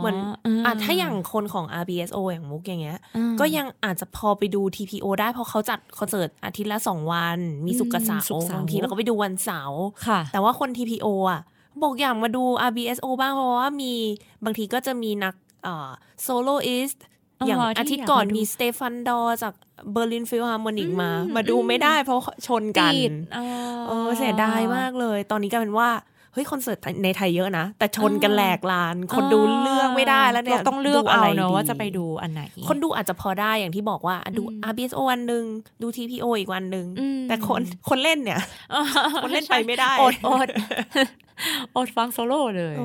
[0.00, 11.40] เหมือนอืมอะถ้าอย่างคนของ RBSO อย่างมุกอย่างเงี้ยอืมก็ยังอาจจะพอไปดู TPO ได้เพราะเขาจัดคอนเสิร์ตอาทิตย์ละสองวัน มีศุกร์กับเสาศุกร์ร์เสาร์บางทีเราก็ไปดูวันเสาร์ค่ะแต่ว่าคน TPO อะ
[11.82, 13.92] บอกอยากมาดู RBSO บ้างเพราะว่ามี
[14.44, 15.34] บางทีก็จะมีนัก
[16.22, 17.08] soloist อ๋
[17.40, 19.54] ออย่างที่อาทิตย์ก่อนอยากมาดูมี Stefan Dohr จาก
[19.92, 23.44] Berlin Philharmonic มา มาดูไม่ได้เพราะชนกันติดอ๋อ
[23.88, 25.88] เออเสียดายมากเลย ตอนนี้กลายเป็นว่า
[26.32, 35.44] เฮ้ยคอนเสิร์ตในไทยเยอะนะ แต่ชนกันแหลกลาน คนดูเลือกไม่ได้แล้วเนี่ยเราต้องเลือกดูเอาไรเนอะดีว่าจะไปดูอันไหน คนดูอาจจะพอได้อย่างที่บอกว่าอะดู RBSO วันหนึ่ง
[35.82, 38.40] ดู TPO อีกวันหนึ่งอืมแต่คนคนเล่นเนี่ย
[39.22, 40.48] คนเล่นไปไม่ได้อดอด
[41.76, 42.82] อดฟังโซโล่เลยเอ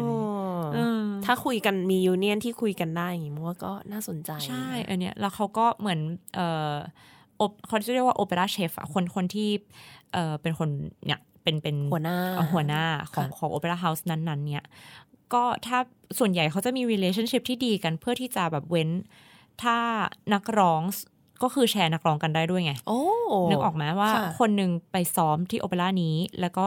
[0.59, 5.99] อเออถ้าคุยกันมี union ที่คุยกันได้อย่างงี้มันว่าก็น่าสนใจใช่อันเนี้ยแล้วเขาก็เหมือน
[6.35, 6.39] เอ
[6.71, 6.75] อ
[7.37, 9.49] โอเขาจะเรียกว่า opera chef อะคนคนที่
[10.13, 10.69] เออเป็นคน
[11.05, 12.83] เนี่ย เป็นเป็นหัวหน้าเอ่อหัวหน้า
[13.13, 14.65] ของค่ะของ opera house นั้นๆ เนี่ย
[15.33, 15.77] ก็ถ้า
[16.19, 18.89] ส่วนใหญ่เขาจะมี relationship ที่ดีกันเพื่อที่จะแบบเว้น
[19.63, 19.75] ถ้า
[20.33, 20.81] นักร้อง
[21.43, 23.01] ก็คือแชร์นักร้องกันได้ด้วยไงโอ้
[23.49, 26.65] นึกออกไหมว่าค่ะคนหนึ่งไปซ้อมที่โอเปร่านี้ แล้วก็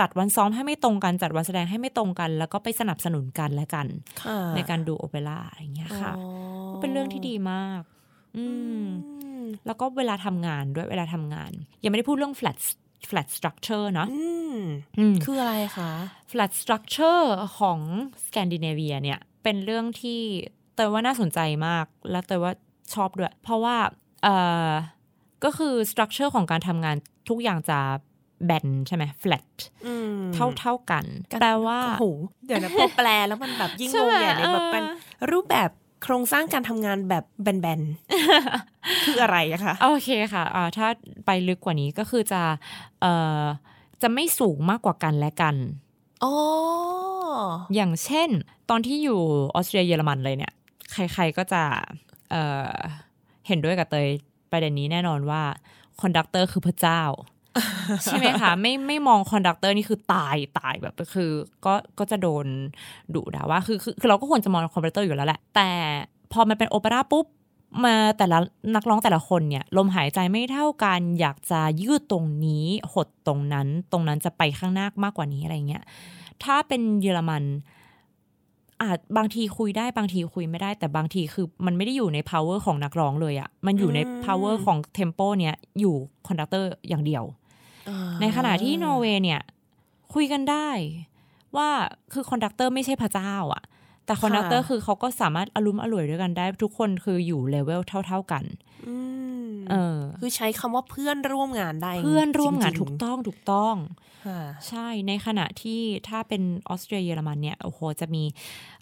[0.04, 3.86] ัดวันซ้อมให้ไม่ตรงกัน จัดวันแสดงให้ไม่ตรงกัน แล้วก็ไปสนับสนุนกันและกัน
[4.22, 6.26] ค่ะในการดูโอเปร่าอะไรอย่างเงี้ยค่ะอ๋อ
[6.80, 7.82] เป็นเรื่องที่ดีมาก
[8.36, 8.46] อื
[8.82, 11.50] มอืมแล้วก็เวลาทำงานด้วยเวลาทำงาน
[11.82, 12.58] ยังไม่ได้พูดเรื่อง flat
[13.08, 14.60] flat structure เนอะอืม
[14.98, 15.90] อืมคืออะไรคะ
[16.30, 17.24] flat structure
[17.58, 17.80] ของ
[18.26, 20.20] สแกนดิเนเวียเนี่ยเป็นเรื่องที่
[20.74, 22.52] เตยว่าน่าสนใจมาก และเตยว่า
[22.94, 23.76] ชอบด้วย เพราะว่า
[24.22, 24.34] เอ่
[24.68, 24.70] อ
[25.44, 26.96] ก็คือ structure ของการทำงาน
[27.28, 27.78] ทุกอย่างจะ
[28.46, 29.48] แบนใช่ไหม flat
[29.86, 31.04] อืมเท่าเท่ากัน
[31.40, 32.04] แปลว่าโอ้โห
[32.46, 35.70] เดี๋ยวนะพอแปลแล้วมันแบบยิ่งใช่งงไหมใหญ่เลยแบบเป็นเออรูปแบบ
[36.02, 40.88] โครงสร้างการทำงานแบบแบนๆ คืออะไรอะคะโอเคค่ะอ่าถ้า
[41.26, 42.42] ไปลึกกว่านี้ก็คือจะ
[43.00, 43.42] เอ่อ
[44.02, 45.54] จะไม่สูงมากกว่ากันและกัน
[46.24, 46.34] อ๋อ
[47.74, 48.28] อย่างเช่น
[48.70, 49.20] ตอนที่อยู่
[49.54, 50.52] ออสเตรียเยอรมันเลยเนี่ย
[50.92, 51.62] ใครๆก็จะ
[52.30, 52.72] เอ่อ
[53.48, 54.08] เห็นด้วยกับเตย
[54.50, 55.42] ประเด็นนี้แน่นอนว่า
[56.00, 57.02] conductor คือพระเจ้า
[58.04, 61.30] ใช่ไหมคะไม่ไม่มอง conductor นี่คือตายตายแบบคือ
[61.66, 62.46] ก็ก็จะโดน
[63.14, 65.70] ดุด่าว่าคือคือคือเราก็ควรจะมอง conductor อยู่แล้วแหละแต่
[66.32, 67.26] พอมันเป็นโอเปร่าปุ๊บ
[67.84, 68.38] มาแต่ละ
[68.74, 75.82] นักร้องแต่ละคนเนี่ย ลมหายใจไม่เท่ากัน อยากจะยืดตรงนี้หดตรงนั้น ตรงนั้นจะไปข้างหน้ามากกว่านี้อะไรเงี้ย
[76.44, 77.44] ถ้าเป็นเยอรมัน
[78.82, 85.94] อาจบางทีคุยได้บางทีคุยไม่ได้ แต่บางทีคือมันไม่ได้อยู่ใน power ของนักร้องเลยอะมันอยู่ใน power ของ tempo เนี่ยอยู่
[86.26, 87.24] conductor อย่างเดียว
[88.20, 89.40] ในขณะที่นอร์เวย์เนี่ย
[90.14, 90.68] คุยกันได้
[91.56, 91.68] ว่า
[92.12, 93.62] คือ conductor ไม่ใช่พระเจ้าอะ
[94.06, 98.44] แต่ conductor คือเขาก็สามารถอารมณ์ร่วมด้วยกันได้ ทุกคนคืออยู่เลเวลเท่า ๆกัน
[98.88, 98.96] อื
[99.48, 103.74] มเออ คือใช้คำว่าเพื่อนร่วมงานได้ เพื่อนร่วมงานจริงๆถูกต้องถูกต้อง
[104.26, 108.24] ค่ะใช่ในขณะที่ถ้าเป็นออสเตรียเยอรมันเนี่ยโอ้โหจะมี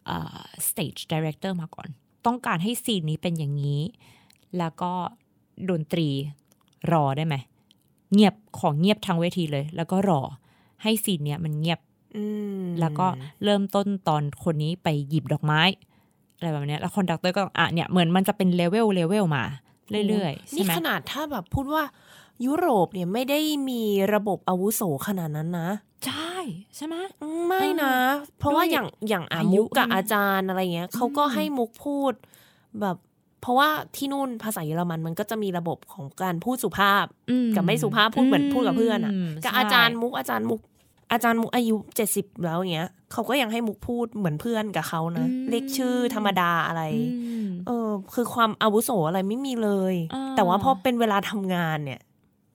[0.07, 0.38] เอ่อ
[0.68, 1.88] stage director มาก่อน
[2.26, 3.82] ต้องการให้ scene นี้เป็นอย่างนี้
[4.59, 4.92] แล้วก็
[5.70, 6.09] ดนตรี
[6.92, 7.36] รอได้ไหม
[8.12, 10.20] เงียบของเงียบทั้งเวทีเลย แล้วก็รอ
[10.82, 11.80] ให้ scene เนี้ยมันเงียบ
[12.16, 12.24] อื
[12.61, 13.07] มแล้วก็
[13.44, 15.61] เริ่มต้นตอนคนนี้ไปหยิบดอกไม้
[16.36, 19.44] อะไรแบบเนี้ยแล้ว conductor ก็อะเนี่ยเหมือนมันจะเป็นเลเวลเลเวลมา
[20.09, 21.82] เรื่อยๆใช่นี่ไหมขนาดถ้าแบบพูดว่า
[22.46, 23.82] ยุโรปเนี่ยไม่ได้มี
[24.14, 25.68] ระบบอาวุโสขนาดนั้นนะ
[26.07, 26.34] ใช่
[26.76, 27.94] ใช่ไหมอืมไม่นะ
[28.38, 32.12] เพราะว่าด้วยอย่างอย่างอาอายุมุกกับด้วยนะอาจารย์อะไรเงี้ยเขาก็ให้มุกพูด
[32.80, 32.96] แบบ
[33.47, 40.61] เพราะว่าที่นู่นภาษาเยอรมันมันก็จะมีระบบของการพูดสุภาพอืมกับไม่สุภาพพูดเหมือนพูดกับเพื่อนอะมกับใช่อาจารย์มุกอาจารย์มุก
[41.12, 46.82] อาจารย์มุกอายุเจ็ดสิบแล้วอย่างเงี้ยเขาก็ยังให้มุกพูดเหมือนเพื่อนกับเขานะเรียกชื่อธรรมดาอะไร
[47.22, 52.01] อืมเออ คือความอาวุโสอะไรไม่มีเลยอ่าแต่ว่าพอเป็นเวลาทำงานเนี่ย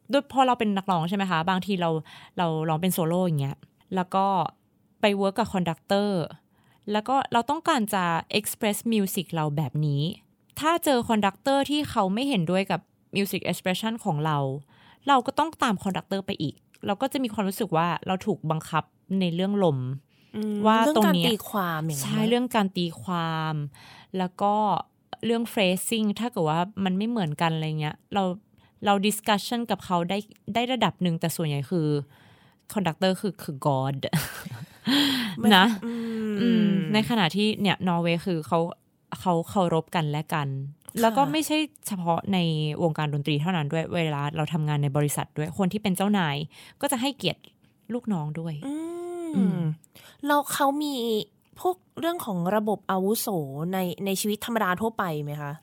[0.10, 1.90] โดยพอเราเป็นนักร้องใช่ไหมคะ บางทีเรา
[2.38, 3.58] เราร้องเป็นโซโล่อย่างเงี้ย
[3.96, 4.26] แล้วก็
[5.02, 6.22] ไป work กับ conductor
[6.92, 8.04] แล้วก็เราต้องการจะ
[8.40, 10.04] express music เราแบบนี้
[10.62, 12.82] ถ้าเจอ conductor ที่เขาไม่เห็นด้วยกับ
[13.16, 14.38] music expression ของเรา
[15.08, 16.56] เราก็ต้องตาม conductor ไปอีก
[16.86, 18.84] เราก็จะมีความรู้สึกว่าเราถูกบังคับ
[19.20, 19.80] ในเรื่องลม
[20.36, 23.54] อืมว่าเรื่องตรงการเนี้ยตีความอย่างใช่นั้นเรื่องการตีความ
[24.18, 24.54] แล้วก็
[25.26, 28.24] เรื่อง phrasing ถ้าเกิดว่ามันไม่เหมือนกันอะไรเงี้ย เรา
[28.86, 30.18] เรา discussion กับเขาได้
[30.54, 31.88] ได้ระดับหนึ่งแต่ส่วนใหญ่คือ
[32.74, 33.98] conductor คือคือ god
[35.56, 35.94] นะอื
[36.32, 38.60] มอืมในขณะที่เนี่ยนอร์เวย์คือเขา
[39.20, 40.48] เขาเคารพกันและกัน
[41.02, 41.58] แล้วก็ไม่ใช่
[41.88, 42.38] เฉพาะใน
[42.84, 46.36] วงการดนตรีเท่านั้นด้วยเวลาเราทำงานในบริษัทด้วยคนที่เป็นเจ้านาย
[46.82, 47.42] ก็จะให้เกียรติ
[47.94, 48.74] ลูกน้องด้วยอื
[49.36, 49.62] อืมม
[50.26, 50.94] แล้วเขามี
[51.60, 53.28] พวกเรื่องของระบบอาวุโส
[53.74, 55.54] ในในชีวิตธรรมดาทั่วไปไหมคะ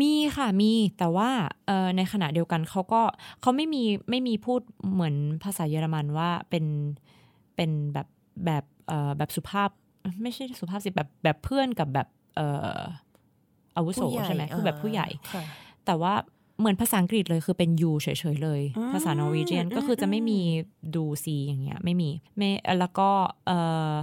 [0.00, 1.30] มีค่ะมีแต่ว่า
[1.66, 3.02] เอ่อในขณะเดียวกันเขาก็
[3.40, 4.60] เขาไม่มีไม่มีพูด
[4.92, 5.14] เหมือน
[5.44, 6.64] ภาษาเยอรมันว่าเป็น
[7.56, 8.08] เป็นแบบ
[8.44, 9.70] แบบเอ่อแบบสุภาพ
[10.22, 12.46] ไม่ใช่สุภาพสิแบบแบบเพื่อนกับแบบเอ่
[12.78, 12.80] อ
[13.76, 15.42] อาวุโสผู้ใหญ่ใช่ไหมคือแบบผู้ใหญ่ค่ะ
[15.86, 16.14] แต่ว่า
[16.58, 20.40] เหมือนภาษาอังกฤษเลยคือเป็น you เฉยๆเลยอืมภาษานอร์วีเจียนอืมก็คือจะไม่มี
[20.94, 23.08] ดูซีอย่างเงี้ยไม่มีไม่แล้วก็
[23.46, 23.58] เอ่
[23.92, 23.94] อ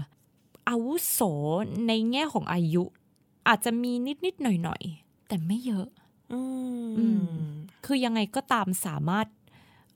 [0.69, 1.19] อาวุโส
[1.87, 2.83] ในแง่ของอายุ
[3.47, 3.91] อาจจะมี
[4.25, 5.87] นิดๆหน่อยๆ แต่ไม่เยอะ
[6.33, 6.41] อื
[6.97, 7.47] อืมม
[7.85, 9.27] คือยังไงก็ตามสามารถ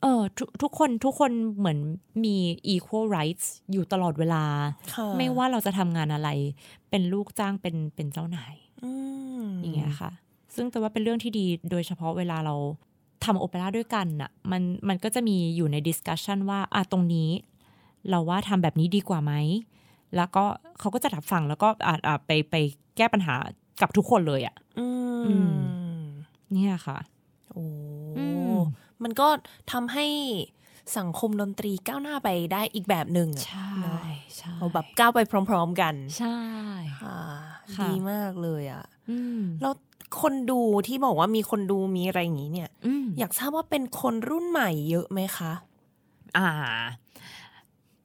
[0.02, 1.80] เออทุกทุกคนทุกคนเหมือน
[2.24, 2.36] มี
[2.74, 4.44] equal rights อยู่ตลอดเวลา
[4.94, 6.30] ค่ะไม่ว่าเราจะทำงานอะไร
[6.90, 8.92] เป็นลูกจ้างเป็นเป็นเจ้านายอื
[9.42, 10.12] มอย่างเงี้ยค่ะ
[10.56, 12.56] ซึ่งแต่ว่าเป็นเรื่องที่ดีโดยเฉพาะเวลาเรา
[13.26, 17.30] ทำโอเปร่าด้วยกันน่ะมันมันก็จะมีอยู่ใน discussion ว่าอะตรงนี้
[18.10, 19.34] เราว่าทำแบบนี้ดีกว่าไหม
[20.16, 20.44] แล้วก็
[20.80, 22.56] เขาก็จะรับฟังแล้วก็อาจอะไปไป
[22.98, 23.36] แก้ปัญหา
[23.82, 24.88] กับทุกคนเลยอะอื
[25.28, 25.36] อื
[26.00, 26.06] ม
[26.54, 26.98] เนี่ยค่ะ
[27.52, 27.66] โอ้
[28.18, 28.26] อื
[29.00, 29.28] มมันก็
[29.72, 30.06] ทำให้
[30.98, 34.02] สังคมดนตรีก้าวหน้าไปได้อีกแบบหนึ่งอะใช่เนอะ
[34.38, 35.20] ใช่เอาแบบก้าวไป
[35.50, 36.40] พร้อม ๆ กัน ใช่
[37.02, 37.20] ค่ะ
[37.76, 39.74] ค่ะดีมากเลยอะอืมแล้ว
[40.22, 45.52] คนดูที่บอกว่ามีคนดูมีอะไรอย่างนี้เนี่ยอืมอยากทราบว่าเป็นคนรุ่นใหม่เยอะไหมคะ
[46.38, 46.50] อ่า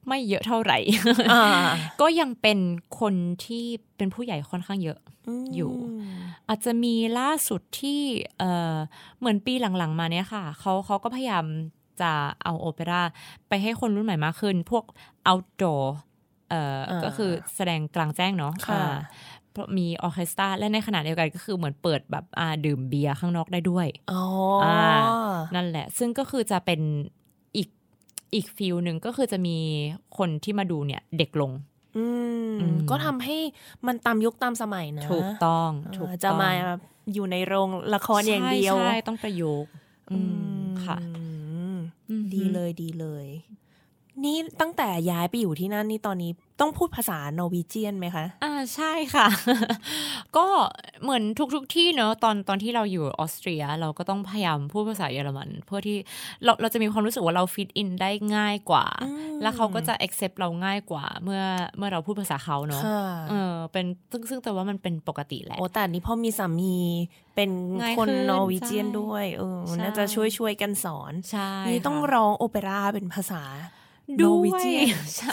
[0.08, 0.78] ไม่เยอะเท่าไหร่
[1.32, 1.42] อ่า
[2.00, 2.58] ก็ยังเป็น
[3.00, 3.64] คนที่
[3.96, 4.98] เป็นผู้ใหญ่ค่อนข้างเยอะ
[5.42, 5.72] มอยู่
[6.48, 8.00] อาจจะมีล่าสุดที่
[8.38, 8.44] เอ
[8.74, 8.76] อ
[9.18, 11.44] เหมือนปีหลังๆ มาเนี้ยค่ะเขาเขาก็พยายาม
[12.00, 12.12] จะ
[12.44, 13.02] เอาโอเปร่า
[13.48, 14.84] ไปให้คนรุ่นใหม่มากขึ้น พวก
[15.30, 15.84] outdoor
[16.50, 18.94] เอ่ออาก็คือแสดงกลางแจ้งเนาะค่ะอ่า
[19.52, 24.22] เพราะมีออร์เคสตราและในขณะเดียวกันก็คือเหมือนเปิดแบบอ่าดื่มเบียร์ข้างนอกได้ด้วยอ๋อ
[24.64, 24.74] อา
[25.54, 26.80] นั่นแหละ ซึ่งก็คือจะเป็น
[28.34, 29.56] อีกอีก feel หนึ่งก็คือจะมี
[30.18, 31.52] คนที่มาดูเนี่ยเด็กลง
[31.98, 32.06] อื
[32.48, 33.36] มอืมก็ทำให้
[33.86, 36.50] มันตามยุคตามสมัยนะถูกต้องเออถูกจะต้องมา
[37.14, 39.70] อยู่ในโรงละครอย่างเดียว ใช่ใช่ต้องประยุกต์
[40.12, 40.18] อื
[40.64, 41.24] มค่ะอื
[41.74, 41.76] ม
[42.08, 43.26] อืมดีเลยดีเลย
[44.24, 49.26] นี่ตั้งแต่ย้ายไปอยู่ที่นั่นนี่ตอนนี้ต้องพูดภาษานอร์วีเจียนไหมคะ อ่าใช่ค่ะ
[50.36, 50.46] ก็
[51.02, 55.96] เหมือนทุกๆที่เนอะตอนตอนที่เราอยู่ออสเตรีย เราก็ต้องพยายามพูดภาษาเยอรมัน เพื่อที่
[56.44, 61.42] เราเราจะมีความรู้สึกว่าเรา fit in ได้ง่ายกว่าอืมแล้วเขาก็จะ accept เราง่ายกว่า เมื่อ
[61.76, 66.76] เมื่อเราพูดภาษาเขาเนอะค่ะเออเป็นซึ่งซึ่งแต่ว่ามันเป็นปกติแหละโอ้แต่อันนี้พอมีสามี
[67.34, 67.50] เป็น
[67.80, 73.42] ง่ายคนขึ้นนอร์วีเจียนใช่ด้วยเออใช่น่าจะช่วยช่วยกันสอนใช่นี่ต้องค่ะร้องโอเปร่าเป็นภาษา
[74.20, 74.86] ด้นอร์ววียเจียน
[75.16, 75.32] ใช่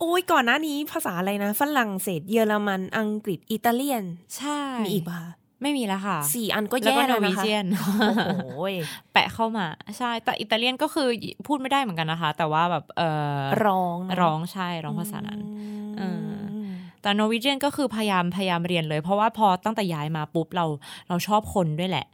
[0.00, 4.04] โอ้ยก่อนหน้านี้ภาษาอะไรนะ ฝรั่งเศสเยอรมันอังกฤษอิตาเลียน
[4.36, 5.20] ใช่ มีอีกป่ะ
[5.62, 7.88] ไม่มีแล้วค่ะสี่อันก็แล้วแย่ก็นแล้อวร์วีนะคะเจียนโอ้
[8.56, 8.74] โหย
[9.12, 9.66] แปะเข้ามา
[9.98, 11.08] ใช่ แต่อิตาเลียนก็คือ
[11.46, 13.02] พูดไม่ได้เหมือนกันนะคะ แต่ว่าแบบเอ
[13.38, 15.40] อร้องนะร้องใช่ร้องภาษานั้น
[15.98, 16.20] เออ
[16.66, 16.70] ม
[17.02, 20.66] แต่นอร์วีเจียนก็คือพยายามพยายามเรียนเลย เพราะว่าพอตั้งแต่ย้ายมาปุ๊บเรา
[21.08, 22.06] เราชอบคนด้วยแหละ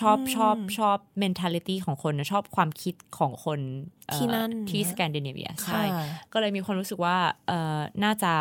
[0.00, 3.60] ชอบชอบชอบ mentality ของคนนะชอบความคิดของคน
[4.06, 7.16] เอ่อที่นั่นที่สแกนดิเนเวียใช่ค่ะก็เลยมีความรู้สึกว่า
[7.46, 8.32] เออน่าจะ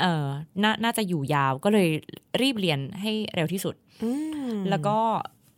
[0.00, 0.26] เออ
[0.62, 1.88] น่าน่าจะอยู่ยาวก็เลย
[2.42, 4.10] รีบเรียนให้เร็วที่สุดอื
[4.50, 4.98] มแล้วก็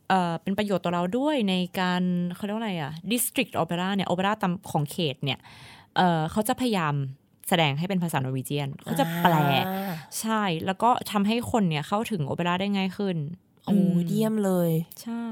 [0.09, 2.02] เอ่อเป็นประโยชน์ต่อเราด้วยในการ
[2.34, 5.38] เขาเรียกว่าอะไรอะ district opera เนี่ย opera ของตามเขตเนี่ย
[5.96, 6.94] เอ่อเขาจะพยายาม
[7.48, 9.34] แสดงให้เป็นภาษานอร์วีเจียนเขาจะแปล
[9.68, 13.16] อ่าใช่ แล้วก็ทำให้คนเนี่ยเข้าถึงโอเปร่าได้ง่ายขึ้น
[13.64, 14.70] โอ้มเยี่ยมเลย
[15.02, 15.24] ใช่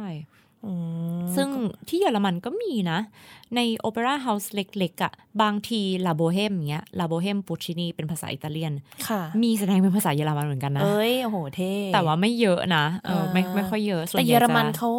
[0.64, 0.72] อื
[1.18, 1.49] มซึ่ง
[1.89, 2.99] ที่เยอรมันก็มีนะ
[3.57, 5.12] ใน opera house เล็กๆอะ
[5.43, 8.72] บางที La Bohème เงี้ย La Bohème Puccini เป็นภาษาอิตาเลียน
[9.09, 14.91] ค่ะมีแสดงเป็นภาษาเยอรมันเหมือนกันนะ เอ้ยโอ้โหเท่แต่ว่าไม่เยอะนะเออไม่อ่าไม่ค่อยเยอะแต่ส่วนใหญ่เยอรมันจะเขา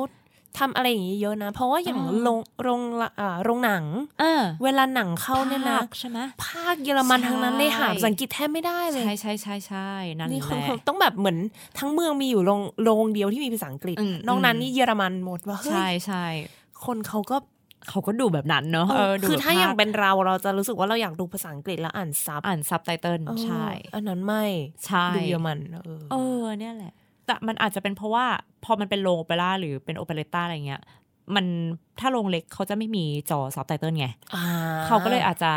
[0.60, 3.84] ทำอะไรอย่างนี้เยอะนะ เพราะว่าอย่างอ่าโรงโรงละอ่าโรงหนัง
[4.20, 9.90] เออเวลาหนังเข้าเนี่ยนะพากย์ใช่ไหมพากย์เยอรมันใช่ทั้งนั้นเลยหาภาษาอังกฤษแทบไม่ได้เลย ใช่ใช่ใช่ใช่
[10.20, 11.38] นั่นนี่แหคนละต้องแบบเหมือน
[11.80, 16.26] ทั้งเมืองมีอยู่โรงโรงเดียวที่มีภาษาอังกฤษอืมนอกนั้นอืมนี่เยอรมันหมดว่าเฮ้ยใช่ใช่
[16.86, 17.38] คนเขาก็
[17.90, 24.46] เขาก็ดูแบบนั้นเนาะเอเอออดูคือถ้าแบบอย่างภคเป็นเราเราจะรู้สึกว่าเราอยากดูภาษาอังกฤษแล้วอ่าน sub อ่านซับไตเติลเออใช่ อันนั้นไม่
[24.86, 26.94] ใช่ดูเยอรมันเออเออเนี่ยแหละ
[27.26, 28.26] แต่มันอาจจะเป็นเพราะว่า
[28.66, 30.82] พอมันเป็นโรงโอเปร่าหรือเป็น operetta อะไรเงี้ย
[31.36, 31.46] มัน
[32.00, 34.44] ถ้าโรงเล็กเขาจะไม่มีจอซับไตเติลไงอ่า
[34.86, 35.52] เขาก็เลยอาจจะ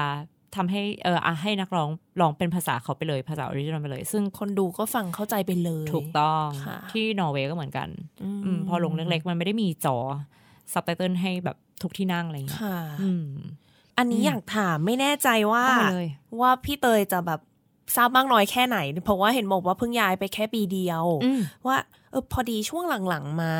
[0.56, 1.90] ทำให้เอออะให้นักร้อง
[2.20, 7.88] ร้องเป็นภาษาเขาไปเลยภาษา original ไปเลย ซึ่งคนดูก็ฟังเข้าใจไปเลย ถูกต้องค่ะที่นอร์เวย์ก็เหมือนกัน
[8.36, 9.96] อืมพอโรงเล็กๆ มันไม่ได้มีจอ
[10.72, 13.26] ซับไตเติลให้แบบทุกที่นั่งอะไรเงี้ยค่ะอืม
[13.98, 16.06] อันนี้อยากถามไม่แน่ใจว่าเอามาเลย
[16.40, 17.40] ว่าพี่เตยจะแบบ
[17.94, 21.76] ทราบมากน้อยแค่ไหน เพราะว่าเห็นบอกว่าเพิ่งย้ายไปแค่ปีเดียวอืมว่า
[22.10, 23.54] เออพอดีช่วงหลังๆมา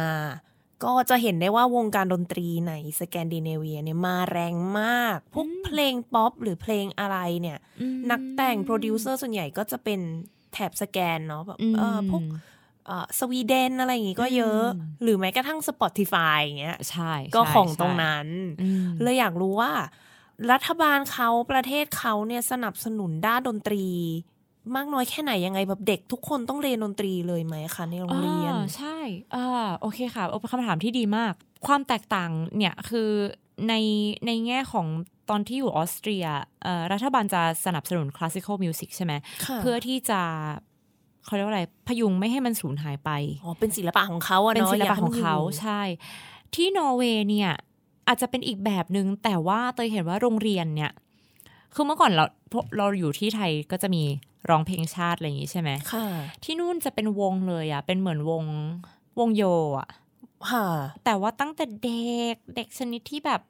[0.84, 10.00] ก็จะเห็นได้ว่าวงการดนตรีในสแกนดิเนเวียเนี่ยมาแรงมาก พวกเพลงป๊อปหรือเพลงอะไรเนี่ยอืมนักแต่งโปรดิวเซอร์ส่วนใหญ่ก็จะเป็น
[10.52, 12.22] แถบสแกนเนาะแบบอืมเออพวก
[12.86, 18.28] เออสวีเดนอะไรอย่างงี้ก็เยอะอืมหรือแม้กระทั่ง Spotify อย่างเงี้ย ใช่ ก็ใช่ของตรงใช่นั้น
[18.62, 19.72] อืมเลยอยากรู้ว่า
[20.52, 23.84] รัฐบาลเขาประเทศเขาเนี่ยสนับสนุนด้านดนตรี
[24.76, 28.98] มากน้อยแค่ไหนยังไงแบบเด็กทุกคนต้องเรียนดนตรีเลยไหมคะในโรงเรียนอ่าใช่
[29.34, 29.46] อ่า
[29.80, 31.32] โอเคค่ะเป็นคำถามที่ดีมาก
[31.66, 33.10] ความแตกต่างเนี่ยคือ
[33.68, 33.74] ใน
[34.26, 34.86] ในแง่ของ
[35.30, 36.24] ตอนที่อยู่ออสเตรีย
[36.62, 39.12] เอ่อรัฐบาลจะสนับสนุนคลาสสิคอลมิวสิกใช่ไหม
[39.44, 40.20] ค่ะเพื่อที่จะ
[41.24, 43.10] เขาเรียกว่าอะไรพยุงไม่ให้มันสูญหายไป
[43.44, 45.80] อ๋อ เป็นศิลปะของเขาอะเป็นเนาะศิลยกปะให้ขมัอนงเขายู่ใช่
[46.54, 47.52] ที่นอร์เวย์เนี่ย
[48.08, 50.92] อาจจะเป็นอีกแบบหนึง่งแต่ว่าเตยเห็นว่าโรงเรียนเนี่ย
[51.74, 54.02] คือเมื่อก่อนเราพวกเราอยู่ที่ไทยก็จะมี
[54.48, 56.06] ร้องเพลงชาติอะไรอย่างงี้ใช่ไหมค่ะ
[56.44, 58.44] ที่นู่นจะเป็นวงเลยอะ เป็นเหมือนวง
[59.18, 59.44] วงโย
[59.78, 59.88] อะ
[60.50, 60.68] ค่ะ
[61.04, 63.40] แต่ว่าตั้งแต่เด็กเด็กชนิดที่แบบ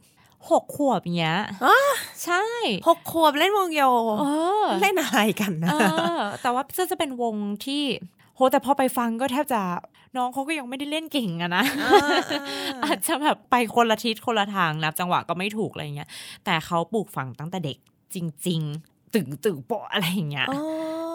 [0.50, 1.78] หกขวบอย่างเงี้ยอะ
[2.24, 2.44] ใช่
[2.88, 3.82] หกขวบเล่นวงโย
[4.20, 4.24] เอ
[4.64, 5.74] อเล่นอะไรกันนะเอ
[6.18, 7.34] อแต่ว่าจะจะเป็นวง
[7.64, 7.82] ที่
[8.37, 9.62] โหแต่พอไปฟังก็แทบจะ
[10.16, 11.64] น้องเขาก็ยังไม่ได้เล่นเก่งอะนะ
[12.84, 16.09] อาจจะแบบไปคนละทิศคนละทางนับจังหวะก็ไม่ถูกอะไรเงี้ย
[16.45, 17.78] แต่เขาปลูกฝังตั้งแต่เด็ก
[18.14, 18.16] จ
[18.47, 20.62] ริง ๆ ตึงตึงโปะอะไรอย่างเงี้ยอ๋อ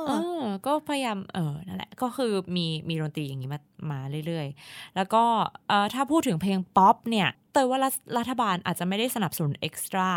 [0.07, 0.11] เอ
[0.41, 3.59] อก็พยายามเออนั่นแหละก็คือมีมีดนตรีอย่างนี้มา
[3.91, 5.23] มาเรื่อยๆ แล้วก็
[5.67, 10.11] เออถ้าพูดถึงเพลงป๊อปเนี่ยเตยว่ารัฐรัฐบาลอาจจะไม่ได้สนับสนุนเอ็กซ์ตร้า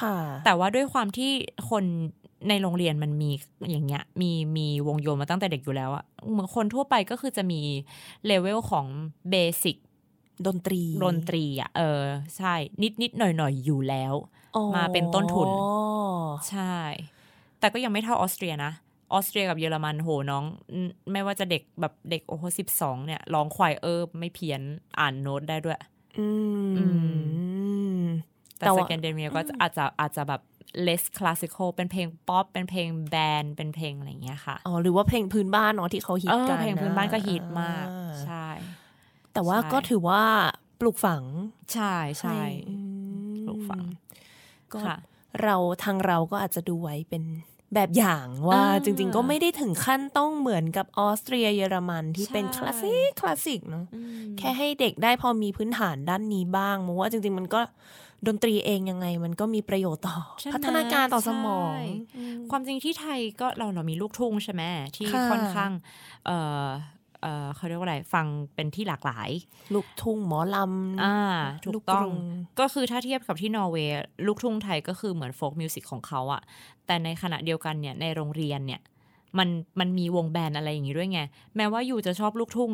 [0.00, 1.32] ค่ะแต่ว่าด้วยความที่
[1.70, 1.84] คน
[2.48, 3.30] ในโรงเรียนมันมี
[3.70, 7.60] อย่างเงี้ยมีมีวงโยมาตั้งแต่เด็กอยู่แล้วอะเหมือนคนทั่วไปก็คือจะมี
[8.26, 8.86] level ของ
[9.30, 9.76] basic
[10.46, 12.02] ดนตรีดนตรีอะเออ
[12.36, 14.14] ใช่ นิดนิดหน่อยหน่อยๆอยู่แล้ว
[14.56, 15.48] อ๋อมาเป็นต้นทุน
[16.50, 16.76] ใช่
[17.58, 18.72] แต่ก็ยังไม่เท่าออสเตรียนะ
[19.12, 24.60] ออสเตรียกับเยอรมันโหน้องอืมไม่ว่าจะเด็กแบบเด็กโอ้โหสิบสองเนี่ยร้องควายเออไม่เพี้ยน
[24.98, 25.78] อ่านโน้ตได้ด้วย
[26.18, 26.26] อื
[26.76, 26.84] อื
[28.00, 28.04] ม
[28.58, 30.40] แต่แต่ว่าสแกนดิเนเวียก็จะอาจจะอาจจะแบบ
[30.86, 38.46] less classical เป็นเพลงป๊อปเป็นเพลง band เป็นเพลงอะไรอย่างเงี้ยค่ะอ๋อหรือว่าเพลงพื้นบ้านเนาะที่เขาฮิเอตอกันเพลงพื้นบ้านก็ฮิตมากอ่ใช่
[39.32, 40.22] แต่ว่าใช่ก็ถือว่า
[40.80, 41.22] ปลูกฝัง
[41.72, 42.76] ใช่ใช่อื
[43.32, 43.84] มปลูกฝัง
[44.72, 44.96] ก็ค่ะ
[45.42, 47.24] เราทางเราก็อาจจะดูไว้เป็น
[47.74, 57.60] แบบอย่างว่าอ่าจริงๆ ก็ไม่ได้ถึงขั้นต้องเหมือนกับออสเตรียเยอรมันที่ใช่เป็นคลาสสิกคลาสสิกเนาะอืมแค่ให้เด็กได้พอมีพื้นฐานด้านนี้บ้างมองว่าจริงๆมันก็
[58.26, 61.82] ดนตรีเองยังไงมันก็มีประโยชน์ต่อใช่ไหมพัฒนาการต่อสมองใช่
[62.16, 64.62] อืมความจริงที่ไทยก็เราเรามีลูกทุ่งใช่ไหม
[64.96, 65.72] ที่ค่ะค่อนข้าง
[66.26, 66.30] เอ
[66.64, 66.66] อ
[67.22, 69.30] เออเขาเรียกว่าอะไรฟังเป็นที่หลากหลาย
[69.74, 71.16] ลูกทุ่งหมอลำอ่า
[71.62, 72.16] ถูกต้องลูกกรุง
[72.60, 76.42] ก็คือถ้าเทียบกับที่นอร์เวย์ลูกทุ่งไทยก็คือเหมือน folk music ของเขาอะ
[76.86, 78.80] แต่ในขณะเดียวกันเนี่ยในโรงเรียนเนี่ย
[79.38, 79.48] มัน
[79.80, 81.20] มันมีวง band อะไรอย่างงี้ด้วยไง
[81.56, 82.70] แม้ว่า you จะชอบลูกทุ่ง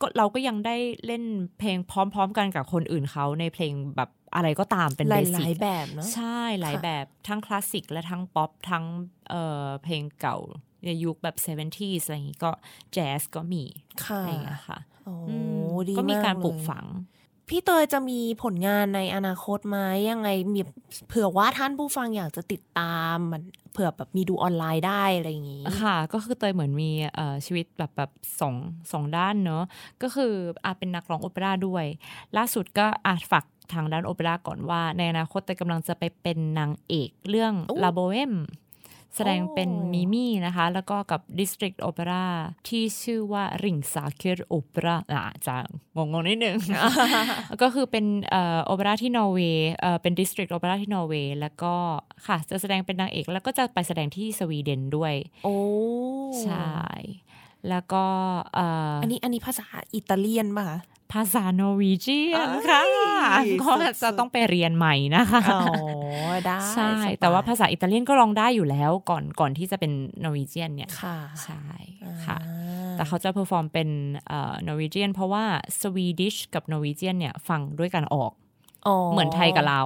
[0.00, 0.76] ก็เราก็ยังได้
[1.06, 1.24] เล่น
[1.58, 8.84] เพลงพร้อม ๆ กันกับคนอื่นเขาในเพลงแบบอะไรก็ตามเป็นหเบลสิายกๆแบบเนาะใช่หลายค่ะแบบทั้งคลาสสิกและทั้งป๊อปทั้ง
[9.30, 10.38] เอ่อเพลงเก่า
[10.84, 12.50] ในยุคแบบ 70s อะไรอย่างงี้ก็
[12.92, 13.64] แจ๊สก็มี
[14.04, 15.36] ค่ะอะไรอย่างเงี้ยค่ะโอ้อื
[15.70, 16.86] มดีก็มีการเลยปลูกฝัง
[17.48, 19.78] พี่เตยจะมีผลงานในอนาคตไหม
[20.10, 20.60] ยังไงมี
[21.08, 23.42] เผื่อว่าท่านผู้ฟังอยากจะติดตามมัน
[23.72, 28.54] เผื่อแบบมีดูออนไลน์ได้อะไรอย่างงี้ ค่ะ ก็คือเตยเหมือนมีเอ่อชีวิตแบบแบบสอง
[28.92, 29.64] สองด้านเนอะ
[30.02, 30.32] ก็คือ
[30.64, 31.84] อาเป็นนักร้องโอเปร่าด้วย
[32.36, 38.34] ล่าสุดก็อาฝากทางด้านโอเปร่าก่อนว่า ในอนาคตเตยกำลังจะไปเป็นนางเอกเรื่องโอ้ลาโบเอม
[39.16, 42.24] แสดงเป็นโอ้มิมี่นะคะ แล้วก็กับ District Opera
[42.68, 45.56] ที่ชื่อว่า Ringsaker Opera อะจะ
[45.96, 46.58] งงๆนิดนึง
[47.62, 51.74] ก็คือเป็นเอ่อโอเปร่าที่นอร์เวย์เอ่อเป็น District Opera ที่นอร์เวย์แล้วก็
[52.26, 55.56] ค่ะจะแสดงเป็นนางเอก แล้วก็จะไปแสดงที่สวีเดนด้วย โอ้
[56.42, 56.72] ใช่
[57.68, 58.04] แล้วก็
[58.54, 60.78] เอ่อออันนี้อันนี้ภาษาอิตาเลียนป่ะคะ
[61.12, 62.82] ภาษา Norwegian เอ้ยค่ะ
[63.62, 65.62] ก็สุดๆจะต้องไปเรียนใหม่นะคะอ๋อ
[66.46, 69.92] ได้ใช่สบายแต่ว่าภาษาอิตาเลียนก็ร้องได้อยู่แล้วก่อนก่อนที่จะเป็น
[70.24, 71.62] Norwegian เนี่ยค่ะใช่
[72.26, 73.88] ค่ะอ่าแต่เขาจะ perform เป็น
[74.28, 75.44] เอ่อ Norwegian เพราะว่า
[75.80, 78.32] Swedish กับ Norwegian เนี่ยฟังด้วยกันออก
[79.12, 79.82] เหมือนไทยกับลาว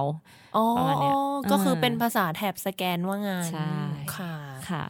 [0.57, 1.15] อ๋อประมาณเนี้ย
[1.51, 3.71] ก็คืออาเป็นภาษาแถบสแกนว่างานใช่
[4.15, 4.33] ค่ะ
[4.69, 4.83] ค่ะ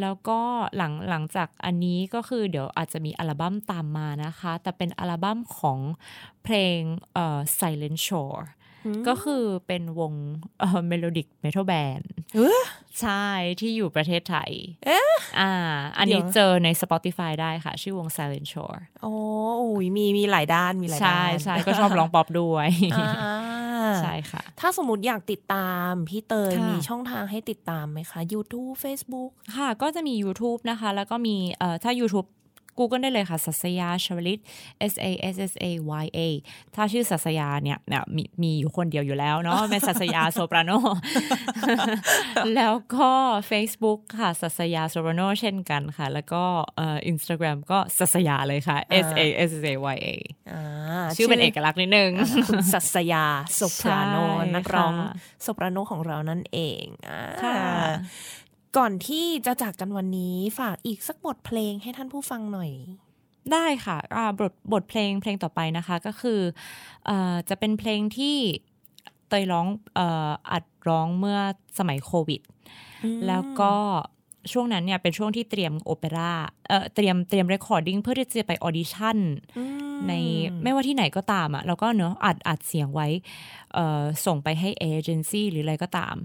[0.00, 0.40] แล้วก็
[0.76, 5.78] หลังหลังจากอันนี้ก็คือเดี๋ยวอาจจะมีอัลบั้มตามมานะคะ แต่เป็นอัลบั้มของ
[6.44, 6.78] เพลง
[7.14, 8.42] เอ่อ Silent Shore
[9.08, 10.12] ก็คือเป็นวง
[10.60, 12.62] เอ่อ melodic metal band เอ๊ะ
[13.00, 13.26] ใช่
[13.60, 14.50] ที่อยู่ประเทศไทย
[14.86, 15.52] เอ๊ะอ่า
[15.98, 19.12] อันนี้เดี๋ยวเจอใน Spotify ได้ค่ะ ชื่อวง Silent Shore โอ้
[19.62, 23.10] อุ้ยมีมีหลายด้านมีหลายใช่ด้านใช่ก็ชอบร้องป๊อปด้วยอ่า
[24.02, 32.28] ใช่ค่ะ ถ้าสมมติอยากติดตามพี่เตยค่ะมีช่องทางให้ติดตามไหมคะ YouTube Facebook ค่ะ ก็จะมี YouTube นะคะ แล้วก็มีเอ่อถ้า YouTube
[32.78, 34.40] Google ได้เลยค่ะ สัสยาชวลิต
[34.92, 35.66] S A S S A
[36.02, 36.20] Y A
[36.74, 40.70] ถ้าชื่อสัสยาเนี่ยเนี่ยมีมีอยู่คนเดียวอยู่แล้วเนาะเป็นสัสยาโซปราโน
[42.54, 43.10] แล้วก็
[43.50, 46.44] Facebook ค่ะ สัสยาโซปราโนเช่นกันค่ะ แล้วก็
[46.76, 50.08] เอ่อ Instagram ก็สัสยาเลยค่ะ S A S S A Y A
[50.52, 50.62] อ่า
[51.16, 52.10] ชื่อเป็นเอกลักษณ์นิดนึง
[52.48, 53.24] คุณสัสยา
[53.56, 55.12] โซปราโนใช่นักร้องค่ะ
[55.42, 57.56] โซปราโนของเรานั่นเองอ่าค่ะ
[58.76, 62.70] ก่อนที่จะจากกันวันนี้ฝากอีกสักบทเพลงให้ท่านผู้ฟังหน่อย
[63.52, 66.40] ได้ค่ะอ่าบทบทเพลงเพลงต่อไปนะคะก็คือ
[67.06, 68.36] เอ่อจะเป็นเพลงที่
[69.28, 71.38] เตยร้องเอ่ออัดร้องเมื่อ
[71.78, 72.40] สมัยโควิด
[73.26, 73.74] แล้วก็
[74.52, 76.32] ช่วงนั้นเนี่ยเป็นช่วงที่เตรียมโอเปร่า
[76.68, 79.18] เอ่อเตรียมเตรียม recording เพื่อที่จะไป audition
[79.58, 80.12] อืมใน
[80.62, 83.08] ไม่ว่าที่ไหนก็ตามอะ่ะเราก็เนอะอัดอัดเสียงไว้
[83.74, 86.16] เอ่อส่งไปให้เอเจนซี่หรืออะไรก็ตาม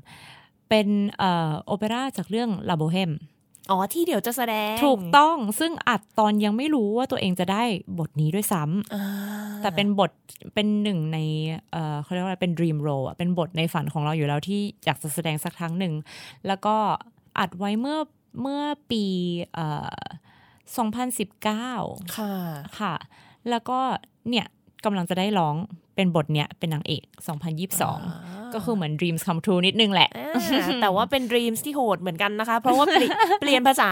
[0.69, 0.87] เป็น
[1.17, 3.11] เอ่อโอเปร่าจากเรื่องลาโบเฮม
[3.71, 7.63] อ๋อ ที่เดี๋ยวจะแสดง ถูกต้องซึ่งอัดตอนยังไม่รู้ว่าตัวเองจะได้
[7.99, 9.03] บทนี้ด้วยซ้ำอ่า
[9.61, 10.11] แต่เป็นบท
[10.53, 11.17] เป็นหนึ่งใน
[11.71, 15.93] เอ่อเขาเรียกว่าอะไรเป็น dream role อะเป็นบทในฝันของเราอยู่แล้วที่อยากจะแสดงสักครั้งหนึ่ง
[16.47, 16.75] แล้วก็
[17.39, 17.99] อัดไว้เมื่อ
[18.41, 18.61] เมื่อ
[18.91, 19.03] ปี
[19.53, 20.05] เอ่อ
[20.85, 22.33] 2019 ค่ะ
[22.79, 22.95] ค่ะ
[23.49, 23.79] แล้วก็
[24.29, 24.45] เนี่ย
[24.85, 25.55] กำลังจะได้ร้อง
[25.97, 27.03] เป็นบทเนี้ยเป็นนางเอก
[27.77, 33.91] 2022 ก็คือเหมือน dreams come true นิดนึงแหละอ่าแต่ว่าเป็น dreams ที่โหดเหมือนกันนะคะ เพราะว่าเปลี่ยนเปลี่ยนภาษา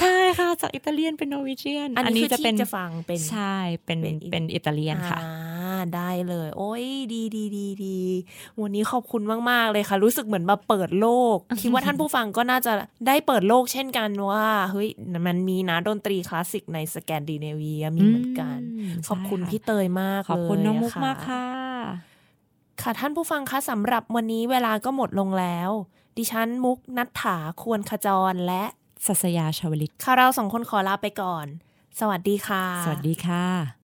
[0.00, 5.18] ใช่ค่ะ จากอิตาเลียนเป็นนอร์วีเจียน อันนี้คือจะที่เป็นจะฟังเป็นใช่เป็นเป็นเป็นอิตาเลียนค่ะ
[5.84, 7.98] อ่าได้เลย โอ้ยดีดีดีดี
[8.60, 12.72] วันนี้ขอบคุณมาก ๆ เลยค่ะ รู้สึกเหมือนมาเปิดโลก คิดว่าท่านผู้ฟังก็น่าจะ
[13.06, 14.88] ได้เปิดโลกเช่นกันว่าเฮ้ย
[15.26, 21.46] มันมีนะดนตรีคลาสสิกในสแกนดิเนเวียมีเหมือนกันอืมขอบคุณใช่ค่ะพี่เตยมากขอบคุณเลยน้องมุกะมากค่ะ
[22.82, 25.70] ค่ะท่านผู้ฟังคะสำหรับวันนี้เวลาก็หมดลงแล้ว
[26.18, 28.64] ดิฉันมุกนัทถาควรขจรและ
[29.06, 31.46] สัสยาชาวลิตค่ะเราสองคนขอลาไปก่อน
[32.00, 33.83] สวัสดีค่ะ สวัสดีค่ะ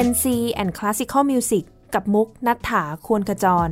[0.00, 0.24] Gen C
[0.60, 3.70] and Classical Music กับมุกนัฐถาควรขจร